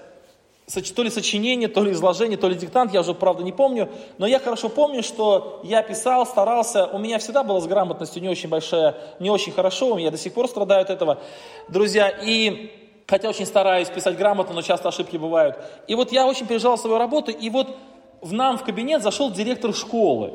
то 0.95 1.03
ли 1.03 1.09
сочинение, 1.09 1.67
то 1.67 1.83
ли 1.83 1.91
изложение, 1.91 2.37
то 2.37 2.47
ли 2.47 2.55
диктант, 2.55 2.93
я 2.93 3.01
уже, 3.01 3.13
правда, 3.13 3.43
не 3.43 3.51
помню. 3.51 3.89
Но 4.17 4.25
я 4.25 4.39
хорошо 4.39 4.69
помню, 4.69 5.03
что 5.03 5.59
я 5.63 5.83
писал, 5.83 6.25
старался. 6.25 6.85
У 6.85 6.97
меня 6.97 7.19
всегда 7.19 7.43
было 7.43 7.59
с 7.59 7.67
грамотностью 7.67 8.21
не 8.21 8.29
очень 8.29 8.47
большая, 8.47 8.95
не 9.19 9.29
очень 9.29 9.51
хорошо. 9.51 9.97
Я 9.97 10.11
до 10.11 10.17
сих 10.17 10.33
пор 10.33 10.47
страдаю 10.47 10.83
от 10.83 10.89
этого, 10.89 11.19
друзья. 11.67 12.07
И 12.07 12.71
хотя 13.05 13.27
очень 13.27 13.45
стараюсь 13.45 13.89
писать 13.89 14.17
грамотно, 14.17 14.55
но 14.55 14.61
часто 14.61 14.87
ошибки 14.87 15.17
бывают. 15.17 15.57
И 15.89 15.95
вот 15.95 16.13
я 16.13 16.25
очень 16.25 16.47
переживал 16.47 16.77
свою 16.77 16.97
работу, 16.97 17.31
и 17.31 17.49
вот 17.49 17.75
в 18.21 18.31
нам 18.31 18.57
в 18.57 18.63
кабинет 18.63 19.03
зашел 19.03 19.29
директор 19.29 19.73
школы. 19.75 20.31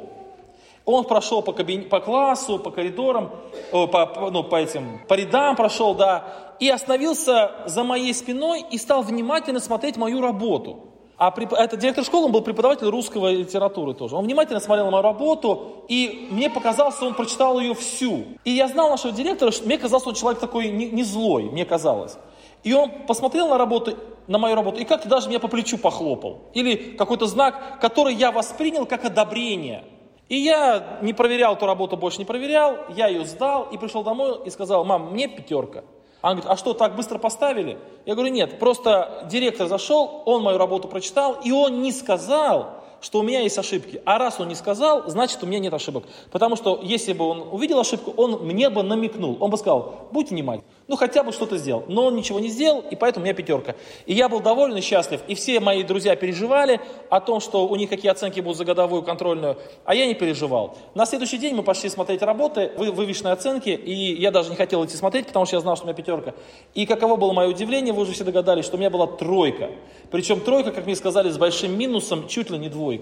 Он 0.87 1.05
прошел 1.05 1.43
по, 1.43 1.53
кабин... 1.53 1.89
по 1.89 1.99
классу, 1.99 2.61
по 2.61 2.71
коридорам, 2.71 3.33
по, 3.73 4.31
ну, 4.31 4.45
по 4.45 4.55
этим, 4.55 5.01
по 5.09 5.15
рядам 5.15 5.57
прошел, 5.57 5.95
да, 5.95 6.55
и 6.61 6.69
остановился 6.69 7.51
за 7.67 7.83
моей 7.83 8.15
спиной 8.15 8.65
и 8.71 8.79
стал 8.79 9.03
внимательно 9.03 9.59
смотреть 9.59 9.97
мою 9.97 10.21
работу. 10.21 10.85
А 11.19 11.33
при... 11.33 11.53
этот 11.61 11.81
директор 11.81 12.05
школы, 12.05 12.27
он 12.27 12.33
был 12.33 12.41
преподаватель 12.41 12.87
русского 12.87 13.33
литературы 13.33 13.95
тоже. 13.95 14.15
Он 14.15 14.25
внимательно 14.25 14.61
смотрел 14.61 14.89
мою 14.93 15.03
работу, 15.03 15.85
и 15.89 16.29
мне 16.31 16.49
показалось, 16.49 17.03
он 17.03 17.15
прочитал 17.15 17.59
ее 17.59 17.75
всю. 17.75 18.25
И 18.45 18.53
я 18.53 18.69
знал 18.69 18.89
нашего 18.89 19.13
директора, 19.13 19.51
что 19.51 19.67
мне 19.67 19.79
казалось, 19.79 20.07
он 20.07 20.15
человек 20.15 20.39
такой 20.39 20.69
не, 20.69 20.89
не 20.89 21.03
злой, 21.03 21.51
мне 21.51 21.65
казалось. 21.65 22.17
И 22.63 22.73
он 22.73 22.91
посмотрел 23.09 23.49
на 23.49 23.59
работу, 23.59 23.97
на 24.29 24.39
мою 24.39 24.55
работу, 24.55 24.81
и 24.81 24.85
как-то 24.85 25.09
даже 25.09 25.29
меня 25.29 25.41
по 25.41 25.49
плечу 25.49 25.79
похлопал. 25.79 26.43
Или 26.55 26.77
какой-то 26.97 27.27
знак, 27.27 27.81
который 27.81 28.15
я 28.15 28.31
воспринял 28.31 28.87
как 28.87 29.05
одобрение– 29.05 29.83
и 30.29 30.37
я 30.37 30.99
не 31.03 31.13
проверял 31.13 31.55
эту 31.55 31.67
работу, 31.67 31.97
больше 31.97 32.19
не 32.19 32.25
проверял, 32.25 32.79
я 32.89 33.07
ее 33.09 33.25
сдал 33.25 33.69
и 33.71 33.79
пришел 33.79 34.03
домой 34.03 34.41
и 34.45 34.51
сказал, 34.51 34.85
мам, 34.85 35.13
мне 35.13 35.29
пятерка. 35.29 35.85
Она 36.21 36.35
говорит, 36.35 36.51
а 36.51 36.57
что, 36.57 36.75
так 36.75 36.97
быстро 36.97 37.19
поставили? 37.19 37.79
Я 38.05 38.15
говорю, 38.15 38.33
нет, 38.33 38.59
просто 38.59 39.27
директор 39.31 39.69
зашел, 39.69 40.23
он 40.25 40.43
мою 40.43 40.59
работу 40.59 40.89
прочитал, 40.89 41.39
и 41.45 41.53
он 41.53 41.83
не 41.83 41.93
сказал, 41.93 42.83
что 43.07 43.21
у 43.21 43.23
меня 43.23 43.41
есть 43.41 43.57
ошибки. 43.57 44.03
А 44.05 44.19
раз 44.19 44.41
он 44.41 44.49
не 44.49 44.57
сказал, 44.57 45.09
значит 45.09 45.41
у 45.45 45.47
меня 45.47 45.61
нет 45.61 45.73
ошибок. 45.73 46.05
Потому 46.33 46.57
что 46.57 46.81
если 46.83 47.13
бы 47.13 47.25
он 47.25 47.47
увидел 47.53 47.79
ошибку, 47.79 48.13
он 48.17 48.45
мне 48.45 48.69
бы 48.69 48.83
намекнул. 48.83 49.37
Он 49.39 49.49
бы 49.49 49.57
сказал, 49.57 50.09
будь 50.11 50.31
внимательным. 50.31 50.69
Ну 50.89 50.97
хотя 50.97 51.23
бы 51.23 51.31
что-то 51.31 51.57
сделал. 51.57 51.85
Но 51.87 52.07
он 52.07 52.17
ничего 52.17 52.41
не 52.41 52.49
сделал, 52.49 52.81
и 52.91 52.97
поэтому 52.97 53.23
у 53.23 53.27
меня 53.27 53.35
пятерка. 53.35 53.77
И 54.07 54.15
я 54.15 54.29
был 54.29 54.41
доволен 54.41 54.77
и 54.77 54.81
счастлив. 54.81 55.21
И 55.29 55.37
все 55.37 55.61
мои 55.61 55.85
друзья 55.85 56.17
переживали 56.17 56.81
о 57.09 57.21
том, 57.21 57.39
что 57.41 57.69
у 57.69 57.77
них 57.77 57.89
какие 57.91 58.11
оценки 58.11 58.41
будут 58.41 58.59
за 58.59 58.65
годовую 58.65 59.03
контрольную, 59.03 59.57
а 59.85 59.95
я 59.95 60.07
не 60.07 60.15
переживал. 60.15 60.77
На 60.95 61.07
следующий 61.07 61.39
день 61.39 61.55
мы 61.55 61.63
пошли 61.63 61.89
смотреть 61.89 62.23
работы, 62.23 62.73
вы, 62.77 62.91
вывешенные 62.91 63.35
оценки, 63.35 63.69
и 63.71 64.21
я 64.21 64.33
даже 64.33 64.51
не 64.51 64.57
хотел 64.57 64.85
идти 64.85 64.97
смотреть, 64.97 65.29
потому 65.29 65.47
что 65.47 65.57
я 65.57 65.61
знал, 65.61 65.77
что 65.77 65.85
у 65.85 65.87
меня 65.87 65.97
пятерка. 65.97 66.35
И 66.75 66.87
каково 66.87 67.15
было 67.15 67.33
мое 67.33 67.49
удивление, 67.49 67.93
вы 67.93 68.03
уже 68.03 68.13
все 68.13 68.25
догадались, 68.25 68.65
что 68.65 68.77
у 68.77 68.79
меня 68.81 68.91
была 68.91 69.07
тройка. 69.07 69.71
Причем 70.11 70.41
тройка, 70.41 70.73
как 70.73 70.87
мне 70.87 70.97
сказали, 70.97 71.31
с 71.31 71.39
большим 71.39 71.77
минусом, 71.77 72.29
чуть 72.29 72.51
ли 72.51 72.59
не 72.59 72.69
двойка. 72.69 72.96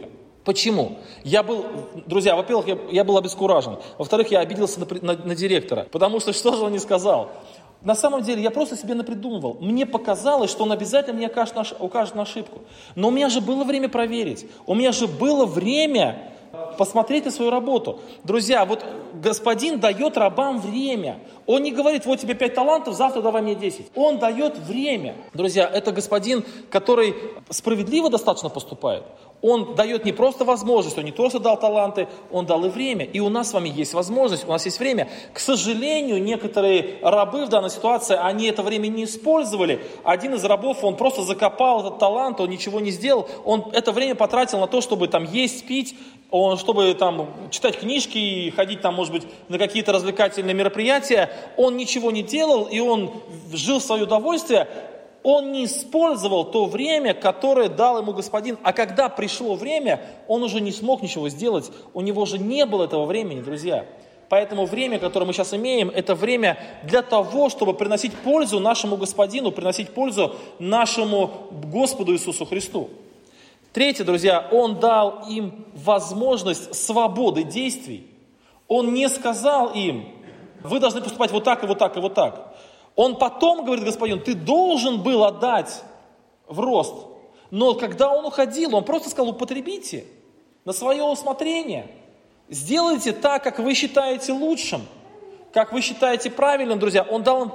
Почему? 0.45 0.99
Я 1.25 1.43
был, 1.43 1.65
друзья, 2.07 2.37
во-первых, 2.37 2.69
я, 2.69 2.79
я 2.91 3.05
был 3.05 3.17
обескуражен. 3.17 3.79
Во-вторых, 3.97 4.31
я 4.31 4.41
обиделся 4.41 4.81
на, 4.81 4.87
на, 5.01 5.17
на 5.17 5.35
директора. 5.35 5.87
Потому 5.91 6.21
что 6.21 6.33
что 6.35 6.55
же 6.55 6.65
он 6.65 6.73
не 6.73 6.79
сказал? 6.79 7.31
На 7.83 7.95
самом 7.95 8.23
деле, 8.23 8.43
я 8.43 8.51
просто 8.51 8.77
себе 8.77 8.95
напридумывал. 8.95 9.57
Мне 9.61 9.87
показалось, 9.87 10.51
что 10.51 10.65
он 10.65 10.73
обязательно 10.73 11.17
мне 11.17 11.29
укажет 11.29 11.55
на, 11.55 11.65
укажет 11.79 12.15
на 12.15 12.23
ошибку. 12.23 12.61
Но 12.95 13.09
у 13.09 13.11
меня 13.11 13.29
же 13.29 13.41
было 13.41 13.65
время 13.65 13.89
проверить. 13.89 14.47
У 14.67 14.75
меня 14.75 14.93
же 14.93 15.07
было 15.07 15.47
время 15.47 16.31
посмотреть 16.79 17.25
на 17.25 17.31
свою 17.31 17.51
работу. 17.51 18.01
Друзья, 18.23 18.65
вот 18.65 18.85
господин 19.15 19.81
дает 19.81 20.17
рабам 20.17 20.61
время. 20.61 21.19
Он 21.47 21.63
не 21.63 21.73
говорит, 21.73 22.07
вот 22.07 22.21
тебе 22.21 22.35
пять 22.35 22.55
талантов, 22.55 22.95
завтра 22.95 23.23
давай 23.23 23.43
мне 23.43 23.55
десять. 23.55 23.87
Он 23.95 24.19
дает 24.19 24.59
время. 24.59 25.15
Друзья, 25.35 25.69
это 25.73 25.93
господин, 25.93 26.45
который 26.71 27.15
справедливо 27.51 28.11
достаточно 28.11 28.49
поступает. 28.49 29.05
Он 29.47 29.75
дает 29.75 30.07
не 30.07 30.13
просто 30.13 30.47
возможность, 30.47 30.97
он 30.97 31.05
не 31.05 31.13
просто 31.13 31.39
дал 31.39 31.61
таланты, 31.61 32.09
он 32.31 32.47
дал 32.47 32.65
и 32.65 32.71
время. 32.71 33.05
И 33.05 33.21
у 33.21 33.29
нас 33.29 33.51
с 33.51 33.53
вами 33.53 33.69
есть 33.69 33.93
возможность, 33.93 34.49
у 34.49 34.51
нас 34.51 34.65
есть 34.65 34.79
время. 34.79 35.11
К 35.35 35.39
сожалению, 35.39 36.23
некоторые 36.23 36.97
рабы 37.03 37.45
в 37.45 37.51
данной 37.51 37.69
ситуации, 37.69 38.17
они 38.19 38.47
это 38.47 38.63
время 38.63 38.87
не 38.87 39.05
использовали. 39.05 39.85
Один 40.03 40.33
из 40.33 40.43
рабов, 40.45 40.83
он 40.83 40.97
просто 40.97 41.21
закопал 41.25 41.81
этот 41.81 41.99
талант, 41.99 42.41
он 42.41 42.49
ничего 42.49 42.81
не 42.81 42.91
сделал. 42.91 43.29
Он 43.45 43.67
это 43.75 43.93
время 43.93 44.15
потратил 44.15 44.61
на 44.61 44.67
то, 44.67 44.81
чтобы 44.81 45.09
там 45.09 45.25
есть, 45.25 45.67
пить, 45.67 45.95
он, 46.31 46.57
чтобы 46.57 46.95
там 46.95 47.29
читать 47.51 47.79
книжки 47.79 48.17
и 48.17 48.51
ходить 48.51 48.81
там, 48.81 48.95
может 48.95 49.13
быть, 49.13 49.25
на 49.51 49.59
какие-то 49.59 49.93
развлекательные 49.93 50.55
мероприятия. 50.55 51.29
Он 51.59 51.77
ничего 51.77 52.11
не 52.11 52.23
делал, 52.23 52.65
и 52.65 52.81
он 52.81 53.13
жил 53.53 53.79
в 53.79 53.83
свое 53.83 54.05
удовольствие 54.05 54.69
он 55.25 55.53
не 55.53 55.65
использовал 55.65 56.45
то 56.45 56.67
время, 56.67 57.15
которое 57.15 57.71
дал 57.71 57.99
ему 57.99 58.13
господин. 58.13 58.59
А 58.63 58.75
когда 58.75 59.09
пришло 59.09 59.55
время, 59.55 60.03
он 60.29 60.43
уже 60.43 60.61
не 60.61 60.71
смог 60.71 61.01
ничего 61.01 61.31
сделать. 61.31 61.73
У 61.95 62.03
него 62.03 62.27
же 62.27 62.39
не 62.39 62.67
было 62.67 62.85
этого 62.85 63.07
времени, 63.07 63.41
друзья. 63.41 63.87
Поэтому 64.29 64.67
время, 64.67 64.99
которое 64.99 65.25
мы 65.25 65.33
сейчас 65.33 65.55
имеем, 65.55 65.89
это 65.89 66.15
время 66.15 66.59
для 66.83 67.01
того, 67.01 67.49
чтобы 67.49 67.73
приносить 67.73 68.13
пользу 68.13 68.61
нашему 68.61 68.99
Господину, 68.99 69.51
приносить 69.51 69.95
пользу 69.95 70.37
нашему 70.59 71.31
Господу 71.73 72.13
Иисусу 72.13 72.45
Христу. 72.45 72.91
Третье, 73.73 74.05
друзья, 74.05 74.47
Он 74.53 74.79
дал 74.79 75.25
им 75.27 75.65
возможность 75.75 76.75
свободы 76.75 77.45
действий. 77.45 78.07
Он 78.69 78.93
не 78.93 79.09
сказал 79.09 79.73
им, 79.73 80.07
вы 80.63 80.81
должны 80.81 81.01
поступать 81.01 81.31
вот 81.31 81.45
так 81.45 81.65
и 81.65 81.67
вот 81.67 81.79
так 81.79 81.97
и 81.97 82.01
вот 82.01 82.13
так. 82.13 82.55
Он 82.97 83.17
потом 83.17 83.65
говорит, 83.65 83.85
господин, 83.85 84.21
ты 84.21 84.35
должен 84.35 85.03
был 85.03 85.25
отдать 85.25 85.83
в 86.47 86.61
рост. 86.61 86.95
Но 87.51 87.75
когда 87.75 88.11
он 88.11 88.25
уходил, 88.25 88.75
он 88.75 88.85
просто 88.85 89.11
сказал, 89.11 89.31
употребите 89.31 90.05
на 90.65 90.73
свое 90.73 91.03
усмотрение. 91.03 91.89
Сделайте 92.49 93.13
так, 93.13 93.43
как 93.43 93.59
вы 93.59 93.75
считаете 93.75 94.33
лучшим, 94.33 94.83
как 95.53 95.73
вы 95.73 95.81
считаете 95.81 96.31
правильным, 96.31 96.79
друзья. 96.79 97.03
Он 97.03 97.23
дал 97.23 97.45
им 97.45 97.53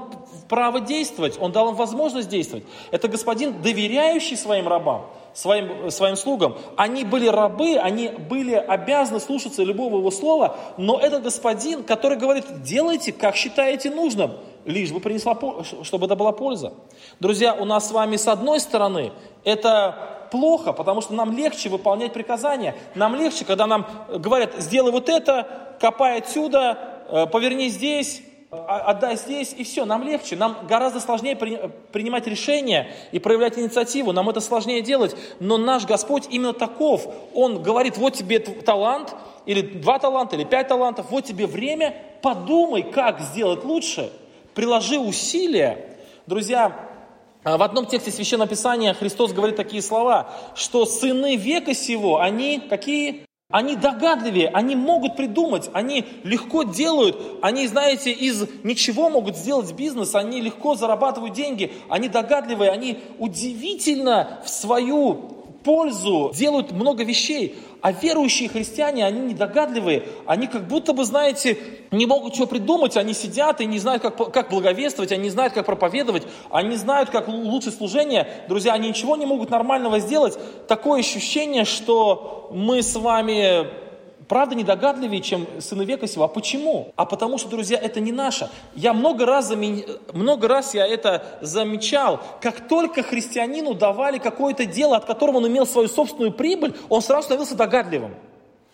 право 0.47 0.80
действовать, 0.80 1.38
он 1.39 1.52
дал 1.52 1.69
им 1.69 1.75
возможность 1.75 2.30
действовать. 2.30 2.65
Это 2.91 3.08
господин, 3.08 3.62
доверяющий 3.62 4.36
своим 4.36 4.67
рабам, 4.67 5.06
своим, 5.34 5.91
своим 5.91 6.15
слугам. 6.15 6.58
Они 6.75 7.04
были 7.04 7.28
рабы, 7.28 7.78
они 7.78 8.08
были 8.08 8.54
обязаны 8.54 9.19
слушаться 9.19 9.63
любого 9.63 9.97
его 9.97 10.12
слова, 10.12 10.58
но 10.78 10.99
это 10.99 11.19
господин, 11.19 11.84
который 11.84 12.17
говорит, 12.17 12.63
делайте, 12.63 13.12
как 13.12 13.36
считаете 13.36 13.91
нужным, 13.91 14.32
лишь 14.69 14.91
бы 14.91 14.99
принесла, 14.99 15.38
чтобы 15.84 16.05
это 16.05 16.15
была 16.15 16.32
польза. 16.32 16.73
Друзья, 17.19 17.53
у 17.53 17.65
нас 17.65 17.89
с 17.89 17.91
вами 17.91 18.15
с 18.15 18.27
одной 18.27 18.60
стороны 18.60 19.12
это 19.43 20.27
плохо, 20.32 20.73
потому 20.73 21.01
что 21.01 21.13
нам 21.13 21.36
легче 21.36 21.69
выполнять 21.69 22.13
приказания. 22.13 22.75
Нам 22.95 23.15
легче, 23.15 23.45
когда 23.45 23.65
нам 23.65 23.88
говорят, 24.10 24.53
сделай 24.60 24.91
вот 24.91 25.10
это, 25.10 25.75
копай 25.82 26.19
отсюда, 26.19 26.77
э, 27.10 27.25
поверни 27.25 27.69
здесь, 27.69 28.21
а, 28.51 28.91
отдай 28.91 29.15
здесь, 29.15 29.53
и 29.58 29.63
все, 29.63 29.86
нам 29.86 30.03
легче. 30.03 30.36
Нам 30.36 30.58
гораздо 30.67 30.99
сложнее 30.99 31.36
при, 31.36 31.60
принимать 31.91 32.27
решения 32.27 32.91
и 33.12 33.19
проявлять 33.19 33.58
инициативу. 33.58 34.12
Нам 34.12 34.29
это 34.29 34.39
сложнее 34.39 34.82
делать. 34.82 35.15
Но 35.39 35.58
наш 35.58 35.86
Господь 35.86 36.27
именно 36.29 36.53
таков. 36.53 37.08
Он 37.34 37.62
говорит, 37.62 37.97
вот 37.97 38.13
тебе 38.13 38.39
талант, 38.39 39.15
или 39.45 39.62
два 39.62 39.97
таланта, 39.99 40.36
или 40.36 40.43
пять 40.43 40.67
талантов, 40.67 41.08
вот 41.10 41.25
тебе 41.25 41.47
время, 41.47 41.95
подумай, 42.21 42.84
как 42.84 43.19
сделать 43.21 43.63
лучше, 43.63 44.12
приложи 44.53 44.99
усилия. 44.99 45.97
Друзья, 46.27 46.89
а 47.43 47.57
в 47.57 47.63
одном 47.63 47.85
тексте 47.85 48.12
Священного 48.12 48.49
Писания 48.49 48.93
Христос 48.93 49.31
говорит 49.31 49.55
такие 49.55 49.81
слова, 49.81 50.29
что 50.55 50.85
сыны 50.85 51.35
века 51.38 51.73
сего, 51.73 52.19
они 52.19 52.59
какие? 52.59 53.25
Они 53.51 53.75
догадливее, 53.75 54.49
они 54.49 54.75
могут 54.75 55.15
придумать, 55.15 55.71
они 55.73 56.05
легко 56.23 56.62
делают, 56.62 57.17
они, 57.41 57.65
знаете, 57.65 58.12
из 58.12 58.47
ничего 58.63 59.09
могут 59.09 59.38
сделать 59.38 59.73
бизнес, 59.73 60.13
они 60.13 60.39
легко 60.39 60.75
зарабатывают 60.75 61.33
деньги, 61.33 61.73
они 61.89 62.09
догадливые, 62.09 62.69
они 62.69 62.99
удивительно 63.17 64.39
в 64.45 64.49
свою 64.49 65.38
пользу 65.63 66.31
делают 66.33 66.71
много 66.71 67.03
вещей. 67.03 67.55
А 67.81 67.93
верующие 67.93 68.49
христиане, 68.49 69.05
они 69.05 69.21
недогадливые, 69.21 70.03
они 70.25 70.47
как 70.47 70.67
будто 70.67 70.91
бы, 70.91 71.05
знаете, 71.05 71.57
не 71.91 72.05
могут 72.05 72.33
чего 72.33 72.45
придумать, 72.45 72.97
они 72.97 73.13
сидят 73.13 73.61
и 73.61 73.65
не 73.65 73.79
знают, 73.79 74.01
как, 74.01 74.33
как 74.33 74.49
благовествовать, 74.49 75.13
они 75.13 75.23
не 75.23 75.29
знают, 75.29 75.53
как 75.53 75.65
проповедовать, 75.65 76.23
они 76.49 76.75
знают, 76.75 77.09
как 77.09 77.29
улучшить 77.29 77.75
служение. 77.75 78.27
Друзья, 78.49 78.73
они 78.73 78.89
ничего 78.89 79.15
не 79.15 79.25
могут 79.25 79.49
нормального 79.49 79.99
сделать. 79.99 80.37
Такое 80.67 80.99
ощущение, 80.99 81.63
что 81.63 82.49
мы 82.53 82.83
с 82.83 82.95
вами 82.97 83.88
правда 84.29 84.55
недогадливее, 84.55 85.21
чем 85.21 85.47
сыны 85.59 85.83
века 85.83 86.07
сего. 86.07 86.23
А 86.23 86.27
почему? 86.29 86.93
А 86.95 87.05
потому 87.05 87.37
что, 87.37 87.49
друзья, 87.49 87.77
это 87.77 87.99
не 87.99 88.13
наше. 88.13 88.49
Я 88.75 88.93
много 88.93 89.25
раз, 89.25 89.51
много 90.13 90.47
раз 90.47 90.73
я 90.75 90.87
это 90.87 91.25
замечал. 91.41 92.21
Как 92.39 92.67
только 92.69 93.03
христианину 93.03 93.73
давали 93.73 94.19
какое-то 94.19 94.65
дело, 94.65 94.95
от 94.95 95.05
которого 95.05 95.37
он 95.37 95.47
имел 95.47 95.65
свою 95.65 95.89
собственную 95.89 96.31
прибыль, 96.31 96.75
он 96.87 97.01
сразу 97.01 97.23
становился 97.23 97.55
догадливым. 97.55 98.13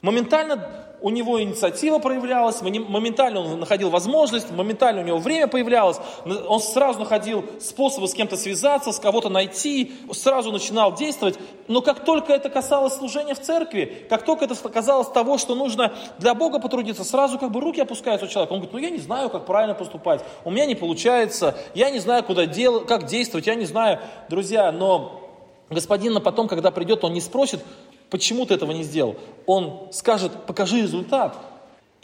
Моментально 0.01 0.84
у 1.01 1.10
него 1.10 1.41
инициатива 1.41 1.99
проявлялась, 1.99 2.62
моментально 2.62 3.39
он 3.41 3.60
находил 3.60 3.89
возможность, 3.89 4.51
моментально 4.51 5.01
у 5.01 5.05
него 5.05 5.17
время 5.17 5.47
появлялось, 5.47 5.97
он 6.25 6.60
сразу 6.60 6.99
находил 6.99 7.45
способы 7.60 8.08
с 8.08 8.13
кем-то 8.13 8.38
связаться, 8.38 8.91
с 8.91 8.99
кого-то 8.99 9.29
найти, 9.29 9.93
сразу 10.13 10.51
начинал 10.51 10.95
действовать. 10.95 11.38
Но 11.67 11.81
как 11.81 12.05
только 12.05 12.34
это 12.34 12.49
касалось 12.49 12.93
служения 12.93 13.36
в 13.36 13.41
церкви, 13.41 14.05
как 14.10 14.23
только 14.23 14.45
это 14.45 14.55
казалось 14.55 15.08
того, 15.10 15.38
что 15.38 15.55
нужно 15.55 15.93
для 16.19 16.34
Бога 16.34 16.60
потрудиться, 16.60 17.03
сразу 17.03 17.38
как 17.39 17.51
бы 17.51 17.62
руки 17.62 17.81
опускаются 17.81 18.25
у 18.25 18.29
человека. 18.29 18.53
Он 18.53 18.60
говорит, 18.60 18.73
ну 18.73 18.79
я 18.79 18.89
не 18.89 18.99
знаю, 18.99 19.29
как 19.29 19.45
правильно 19.45 19.75
поступать, 19.75 20.21
у 20.43 20.51
меня 20.51 20.65
не 20.65 20.75
получается, 20.75 21.55
я 21.73 21.89
не 21.89 21.99
знаю, 21.99 22.23
куда 22.23 22.45
дел, 22.45 22.86
как 22.86 23.05
действовать, 23.05 23.47
я 23.47 23.55
не 23.55 23.65
знаю. 23.65 23.99
Друзья, 24.29 24.71
но 24.71 25.21
Господин 25.69 26.21
потом, 26.21 26.47
когда 26.47 26.69
придет, 26.71 27.03
он 27.03 27.13
не 27.13 27.21
спросит, 27.21 27.60
Почему 28.09 28.45
ты 28.45 28.53
этого 28.53 28.71
не 28.71 28.83
сделал? 28.83 29.15
Он 29.45 29.89
скажет, 29.91 30.31
покажи 30.45 30.81
результат. 30.81 31.37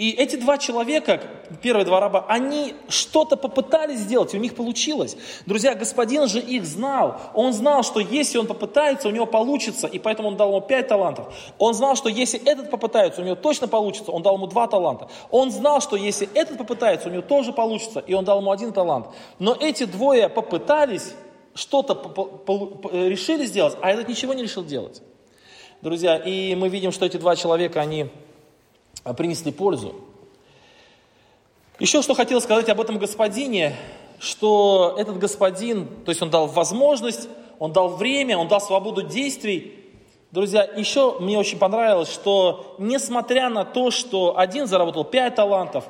И 0.02 0.10
эти 0.10 0.36
два 0.36 0.58
человека, 0.58 1.22
первые 1.62 1.86
два 1.86 2.00
раба, 2.00 2.26
они 2.28 2.74
что-то 2.88 3.38
попытались 3.38 4.00
сделать, 4.00 4.34
и 4.34 4.38
у 4.38 4.40
них 4.40 4.56
получилось. 4.56 5.16
Друзья, 5.46 5.76
господин 5.76 6.28
же 6.28 6.40
их 6.40 6.66
знал. 6.66 7.22
Он 7.36 7.54
знал, 7.54 7.84
что 7.84 8.00
если 8.00 8.40
он 8.40 8.48
попытается, 8.48 9.10
у 9.10 9.12
него 9.12 9.28
получится, 9.28 9.86
и 9.86 10.00
поэтому 10.00 10.30
он 10.30 10.38
дал 10.38 10.50
ему 10.50 10.62
пять 10.62 10.88
талантов. 10.88 11.32
Он 11.60 11.76
знал, 11.76 11.96
что 11.96 12.10
если 12.10 12.42
этот 12.44 12.72
попытается, 12.72 13.22
у 13.22 13.24
него 13.24 13.36
точно 13.36 13.68
получится, 13.68 14.12
он 14.12 14.24
дал 14.24 14.38
ему 14.38 14.48
два 14.48 14.66
таланта. 14.66 15.08
Он 15.30 15.52
знал, 15.52 15.82
что 15.82 15.96
если 15.98 16.28
этот 16.34 16.58
попытается, 16.58 17.10
у 17.10 17.12
него 17.12 17.22
тоже 17.22 17.54
получится, 17.54 18.00
и 18.00 18.16
он 18.16 18.26
дал 18.26 18.40
ему 18.40 18.50
один 18.50 18.74
талант. 18.74 19.06
Но 19.38 19.56
эти 19.60 19.84
двое 19.84 20.30
попытались, 20.30 21.14
что-то 21.54 21.94
решили 22.92 23.46
сделать, 23.46 23.78
а 23.82 23.92
этот 23.92 24.08
ничего 24.08 24.34
не 24.34 24.42
решил 24.42 24.64
делать. 24.64 25.04
Друзья, 25.82 26.16
и 26.16 26.54
мы 26.54 26.70
видим, 26.70 26.92
что 26.92 27.08
эти 27.08 27.18
два 27.18 27.36
человека, 27.36 27.82
они 27.82 28.12
а, 29.04 29.16
принесли 29.16 29.52
пользу. 29.52 29.96
Еще 31.80 32.04
что 32.04 32.14
хотел 32.14 32.40
сказать 32.40 32.70
об 32.70 32.80
этом 32.80 33.00
господине, 33.00 33.76
что 34.20 34.94
этот 35.00 35.18
господин, 35.18 35.88
то 36.06 36.10
есть 36.12 36.22
он 36.22 36.30
дал 36.30 36.46
возможность, 36.46 37.28
он 37.58 37.74
дал 37.74 37.96
время, 37.96 38.38
он 38.38 38.48
дал 38.48 38.62
свободу 38.62 39.02
действий. 39.02 39.74
Друзья, 40.30 40.64
еще 40.64 41.18
мне 41.20 41.40
очень 41.40 41.58
понравилось, 41.58 42.14
что 42.14 42.76
несмотря 42.78 43.50
на 43.50 43.66
то, 43.66 43.90
что 43.90 44.38
один 44.38 44.68
заработал 44.68 45.04
пять 45.04 45.34
талантов, 45.34 45.86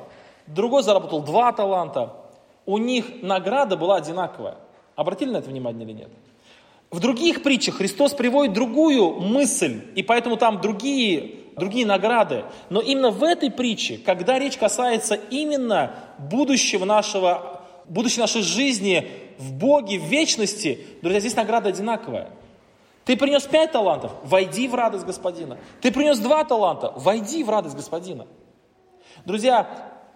другой 0.46 0.82
заработал 0.82 1.20
два 1.20 1.52
таланта, 1.52 2.16
у 2.64 2.78
них 2.78 3.20
награда 3.20 3.76
была 3.76 3.96
одинаковая. 3.96 4.56
Обратили 4.96 5.32
на 5.32 5.36
это 5.36 5.50
внимание 5.50 5.84
или 5.84 5.92
нет? 5.92 6.08
В 6.92 7.00
других 7.00 7.42
притчах 7.42 7.76
Христос 7.76 8.12
приводит 8.12 8.52
другую 8.52 9.14
мысль, 9.14 9.80
и 9.94 10.02
поэтому 10.02 10.36
там 10.36 10.60
другие, 10.60 11.36
другие 11.56 11.86
награды. 11.86 12.44
Но 12.68 12.82
именно 12.82 13.10
в 13.10 13.24
этой 13.24 13.50
притче, 13.50 13.96
когда 13.96 14.38
речь 14.38 14.58
касается 14.58 15.14
именно 15.14 15.94
будущего 16.18 16.84
нашего, 16.84 17.62
будущей 17.88 18.20
нашей 18.20 18.42
жизни 18.42 19.08
в 19.38 19.54
Боге, 19.54 19.98
в 19.98 20.04
вечности, 20.04 20.86
друзья, 21.00 21.20
здесь 21.20 21.34
награда 21.34 21.70
одинаковая. 21.70 22.28
Ты 23.06 23.16
принес 23.16 23.44
пять 23.44 23.72
талантов, 23.72 24.12
войди 24.22 24.68
в 24.68 24.74
радость 24.74 25.06
Господина. 25.06 25.56
Ты 25.80 25.92
принес 25.92 26.18
два 26.18 26.44
таланта, 26.44 26.92
войди 26.94 27.42
в 27.42 27.48
радость 27.48 27.74
Господина. 27.74 28.26
Друзья, 29.24 29.66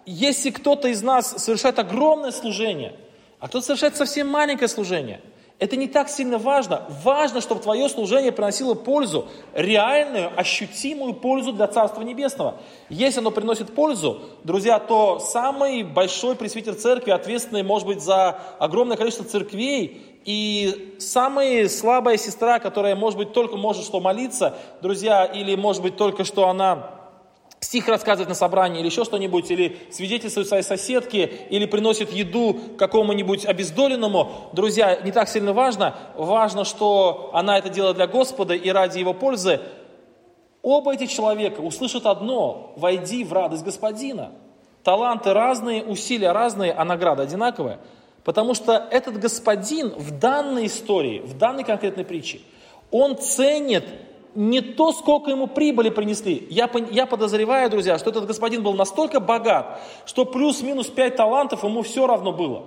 если 0.05 0.51
кто-то 0.51 0.89
из 0.89 1.01
нас 1.01 1.43
совершает 1.43 1.79
огромное 1.79 2.31
служение, 2.31 2.95
а 3.39 3.47
кто-то 3.47 3.65
совершает 3.65 3.95
совсем 3.95 4.27
маленькое 4.27 4.67
служение– 4.67 5.21
это 5.59 5.75
не 5.75 5.87
так 5.87 6.07
сильно 6.07 6.37
важно. 6.37 6.85
Важно, 7.03 7.41
чтобы 7.41 7.61
твое 7.61 7.89
служение 7.89 8.31
приносило 8.31 8.75
пользу, 8.75 9.27
реальную, 9.53 10.31
ощутимую 10.39 11.15
пользу 11.15 11.51
для 11.51 11.67
Царства 11.67 12.03
Небесного. 12.03 12.57
Если 12.89 13.19
оно 13.19 13.31
приносит 13.31 13.73
пользу, 13.73 14.21
друзья, 14.43 14.77
то 14.77 15.19
самый 15.19 15.81
большой 15.81 16.35
пресвитер 16.35 16.75
церкви, 16.75 17.09
ответственный, 17.09 17.63
может 17.63 17.87
быть, 17.87 18.01
за 18.01 18.39
огромное 18.59 18.97
количество 18.97 19.25
церквей, 19.25 20.03
и 20.25 20.95
самая 20.99 21.69
слабая 21.69 22.17
сестра, 22.17 22.59
которая, 22.59 22.95
может 22.95 23.17
быть, 23.17 23.33
только 23.33 23.55
может 23.55 23.83
что 23.83 23.99
молиться, 23.99 24.57
друзья, 24.81 25.25
или, 25.25 25.55
может 25.55 25.81
быть, 25.81 25.95
только 25.95 26.23
что 26.23 26.49
она 26.49 26.91
стих 27.59 27.87
рассказывает 27.87 28.29
на 28.29 28.35
собрании 28.35 28.79
или 28.79 28.87
еще 28.87 29.03
что-нибудь, 29.03 29.49
или 29.51 29.77
свидетельствует 29.91 30.47
своей 30.47 30.63
соседке, 30.63 31.25
или 31.49 31.65
приносит 31.65 32.11
еду 32.11 32.57
какому-нибудь 32.77 33.45
обездоленному, 33.45 34.49
друзья, 34.53 34.99
не 35.03 35.11
так 35.11 35.27
сильно 35.29 35.53
важно. 35.53 35.95
Важно, 36.15 36.65
что 36.65 37.31
она 37.33 37.57
это 37.57 37.69
делает 37.69 37.95
для 37.95 38.07
Господа 38.07 38.53
и 38.53 38.69
ради 38.69 38.99
Его 38.99 39.13
пользы. 39.13 39.59
Оба 40.61 40.93
эти 40.93 41.05
человека 41.07 41.61
услышат 41.61 42.05
одно– 42.05 42.73
«Войди 42.77 43.23
в 43.23 43.33
радость 43.33 43.63
Господина». 43.63 44.31
Таланты 44.83 45.33
разные, 45.33 45.83
усилия 45.83 46.31
разные, 46.31 46.71
а 46.71 46.85
награда 46.85 47.23
одинаковая. 47.23 47.79
Потому 48.23 48.53
что 48.53 48.87
этот 48.91 49.19
господин 49.19 49.89
в 49.89 50.19
данной 50.19 50.67
истории, 50.67 51.19
в 51.19 51.37
данной 51.37 51.63
конкретной 51.63 52.05
притче, 52.05 52.41
он 52.91 53.17
ценит 53.17 53.85
не 54.37 54.61
то, 54.61 54.91
сколько 54.91 55.31
ему 55.31 55.47
прибыли 55.47 55.89
принесли. 55.89 56.45
Я, 56.51 56.69
я 56.91 57.07
подозреваю, 57.07 57.71
друзья, 57.71 57.97
что 57.97 58.11
этот 58.11 58.27
господин 58.27 58.61
был 58.61 58.73
настолько 58.73 59.19
богат, 59.19 59.81
что 60.05 60.25
плюс-минус 60.25 60.87
5 60.87 61.15
талантов 61.15 61.63
ему 61.63 61.81
все 61.81 62.05
равно 62.05 62.31
было. 62.31 62.65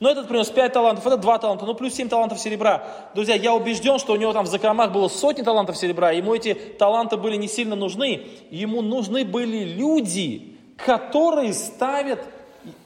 Но 0.00 0.08
этот 0.08 0.26
принес 0.26 0.48
5 0.48 0.72
талантов, 0.72 1.06
этот 1.06 1.20
2 1.20 1.38
таланта, 1.38 1.66
ну 1.66 1.74
плюс 1.74 1.92
7 1.92 2.08
талантов 2.08 2.40
серебра. 2.40 2.84
Друзья, 3.14 3.34
я 3.34 3.52
убежден, 3.52 3.98
что 3.98 4.14
у 4.14 4.16
него 4.16 4.32
там 4.32 4.46
в 4.46 4.48
закромах 4.48 4.90
было 4.90 5.08
сотни 5.08 5.42
талантов 5.42 5.76
серебра, 5.76 6.12
ему 6.12 6.34
эти 6.34 6.54
таланты 6.54 7.18
были 7.18 7.36
не 7.36 7.46
сильно 7.46 7.76
нужны. 7.76 8.22
Ему 8.50 8.80
нужны 8.80 9.26
были 9.26 9.64
люди, 9.64 10.56
которые 10.78 11.52
ставят 11.52 12.24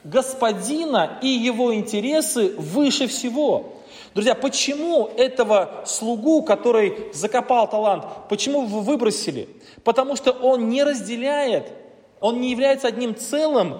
господина 0.02 1.20
и 1.22 1.28
его 1.28 1.72
интересы 1.72 2.56
выше 2.58 3.06
всего. 3.06 3.75
Друзья, 4.16 4.34
почему 4.34 5.10
этого 5.18 5.82
слугу, 5.84 6.42
который 6.42 7.12
закопал 7.12 7.68
талант, 7.68 8.06
почему 8.30 8.62
вы 8.64 8.80
выбросили? 8.80 9.46
Потому 9.84 10.16
что 10.16 10.32
он 10.32 10.70
не 10.70 10.82
разделяет, 10.84 11.70
он 12.20 12.40
не 12.40 12.50
является 12.50 12.88
одним 12.88 13.14
целым 13.14 13.74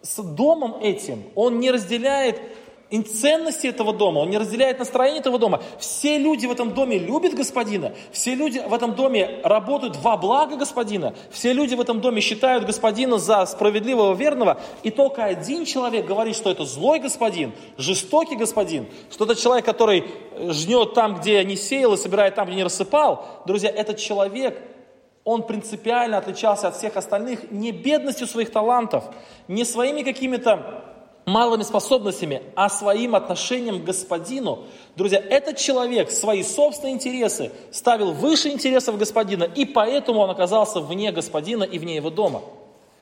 с 0.00 0.22
домом 0.22 0.76
этим, 0.80 1.24
он 1.34 1.60
не 1.60 1.70
разделяет 1.70 2.40
ценности 3.02 3.66
этого 3.66 3.92
дома, 3.92 4.20
он 4.20 4.30
не 4.30 4.38
разделяет 4.38 4.78
настроение 4.78 5.20
этого 5.20 5.38
дома. 5.38 5.62
Все 5.78 6.18
люди 6.18 6.46
в 6.46 6.52
этом 6.52 6.74
доме 6.74 6.98
любят 6.98 7.34
господина, 7.34 7.92
все 8.12 8.34
люди 8.34 8.62
в 8.64 8.72
этом 8.72 8.94
доме 8.94 9.40
работают 9.42 9.96
во 9.96 10.16
благо 10.16 10.56
господина, 10.56 11.14
все 11.30 11.52
люди 11.52 11.74
в 11.74 11.80
этом 11.80 12.00
доме 12.00 12.20
считают 12.20 12.64
господина 12.64 13.18
за 13.18 13.46
справедливого, 13.46 14.14
верного, 14.14 14.60
и 14.82 14.90
только 14.90 15.24
один 15.24 15.64
человек 15.64 16.06
говорит, 16.06 16.36
что 16.36 16.50
это 16.50 16.64
злой 16.64 17.00
господин, 17.00 17.52
жестокий 17.78 18.36
господин, 18.36 18.86
что 19.10 19.24
это 19.24 19.34
человек, 19.34 19.64
который 19.64 20.04
жнет 20.50 20.94
там, 20.94 21.16
где 21.16 21.42
не 21.42 21.56
сеял 21.56 21.94
и 21.94 21.96
собирает 21.96 22.34
там, 22.34 22.46
где 22.46 22.56
не 22.56 22.64
рассыпал. 22.64 23.24
Друзья, 23.46 23.70
этот 23.70 23.96
человек, 23.96 24.60
он 25.24 25.42
принципиально 25.42 26.18
отличался 26.18 26.68
от 26.68 26.76
всех 26.76 26.96
остальных 26.96 27.50
не 27.50 27.72
бедностью 27.72 28.26
своих 28.26 28.52
талантов, 28.52 29.04
не 29.48 29.64
своими 29.64 30.02
какими-то 30.02 30.84
малыми 31.26 31.62
способностями, 31.62 32.42
а 32.54 32.68
своим 32.68 33.14
отношением 33.14 33.80
к 33.80 33.84
господину. 33.84 34.64
Друзья, 34.96 35.18
этот 35.18 35.56
человек 35.56 36.10
свои 36.10 36.42
собственные 36.42 36.94
интересы 36.94 37.52
ставил 37.70 38.12
выше 38.12 38.50
интересов 38.50 38.98
господина, 38.98 39.44
и 39.44 39.64
поэтому 39.64 40.20
он 40.20 40.30
оказался 40.30 40.80
вне 40.80 41.12
господина 41.12 41.64
и 41.64 41.78
вне 41.78 41.96
его 41.96 42.10
дома. 42.10 42.42